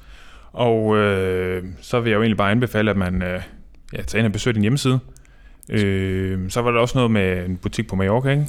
[0.53, 3.41] Og øh, så vil jeg jo egentlig bare anbefale, at man øh,
[3.93, 4.99] ja, tager ind og besøger din hjemmeside.
[5.69, 8.45] Øh, så var der også noget med en butik på Mallorca, ikke?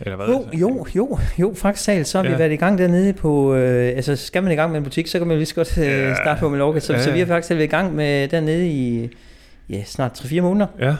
[0.00, 0.26] Eller hvad?
[0.26, 2.30] Jo, jo, jo, jo, faktisk talt, så har ja.
[2.32, 5.06] Vi været i gang dernede på, øh, altså skal man i gang med en butik,
[5.06, 6.14] så kan man lige så godt øh, Ja.
[6.14, 7.02] starte på Mallorca, så, Ja.
[7.02, 9.08] så vi har faktisk været i gang med dernede i
[9.70, 10.94] ja, snart 3-4 måneder, Ja,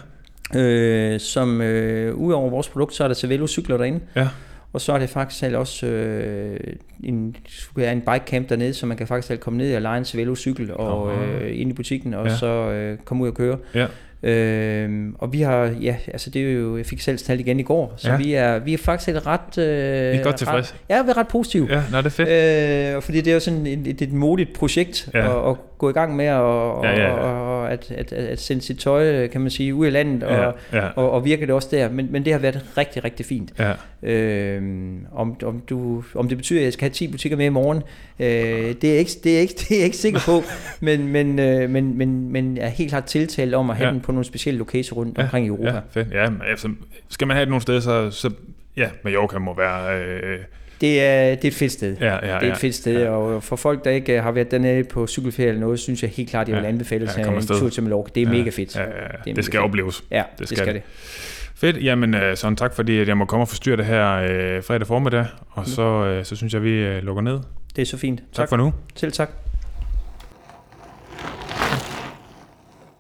[0.55, 4.28] øh, som øh, udover vores produkt, så er der Cervelo cykler derinde, ja,
[4.72, 6.61] og så er det faktisk også øh,
[7.05, 7.36] en,
[7.76, 10.74] en bike camp dernede, så man kan faktisk komme ned og lege en Cervelo cykel
[10.74, 12.36] og øh, ind i butikken, og ja.
[12.36, 13.59] så øh, komme ud og køre.
[13.74, 13.86] ja.
[14.29, 17.62] Øhm, og vi har, ja, altså det er jo, jeg fik selv talt igen i
[17.62, 18.16] går, så Ja.
[18.16, 19.59] vi, er, vi er faktisk ret...
[19.59, 20.75] Øh, Vi er godt tilfredse.
[20.75, 21.66] Ret, ja, vi er ret positive.
[21.70, 22.91] Ja, nej, det er fedt.
[22.91, 25.43] Øh, og fordi det er jo sådan et, et, et modigt projekt Ja.
[25.45, 27.12] at, at gå i gang med, og, Ja, ja, ja.
[27.12, 30.79] og, at, at, at sende sit tøj, kan man sige, ud i landet, og, Ja,
[30.79, 31.91] ja, og, og virker det også der.
[31.91, 33.53] Men, men det har været rigtig, rigtig fint.
[33.59, 33.72] ja.
[34.03, 37.49] Øhm, om, om, du, om det betyder, at jeg skal have 10 butikker med i
[37.49, 37.83] morgen,
[38.20, 40.43] øh, det, er ikke, det, er ikke, det er jeg ikke sikker på,
[40.87, 43.93] men, men, øh, men, men, men jeg er helt klart tiltalt om at have ja.
[43.93, 45.22] den på nogle specielle lokationer rundt ja.
[45.22, 45.70] omkring i Europa.
[45.72, 46.12] Ja, fedt.
[46.12, 46.68] Ja, altså,
[47.08, 48.30] skal man have det nogle steder, så, så
[48.76, 49.98] ja, Mallorca må være...
[50.00, 50.38] Øh,
[50.80, 51.96] Det, er, det er et fedt sted.
[52.00, 52.52] ja, ja, det er ja.
[52.52, 53.08] et fedt sted, Ja.
[53.10, 56.30] og for folk, der ikke har været dernede på cykelferie eller noget, synes jeg helt
[56.30, 56.68] klart, jeg vil Ja.
[56.68, 58.10] anbefale Ja, en tur til Mallorca.
[58.14, 58.76] Det er Ja, mega fedt.
[58.76, 58.92] Ja, ja, ja.
[59.02, 59.64] Det Det, mega skal fedt.
[59.64, 60.04] opleves.
[60.10, 60.82] Ja, Det det skal skal, det.
[60.82, 61.50] det.
[61.56, 64.86] Fedt, jamen øh, sådan tak fordi jeg må komme og forstyrre det her øh, fredag
[64.86, 67.40] formiddag, og så, øh, så synes jeg vi øh, lukker ned.
[67.76, 68.18] Det er så fint.
[68.20, 68.72] Tak, tak for nu.
[68.94, 69.30] Selv tak.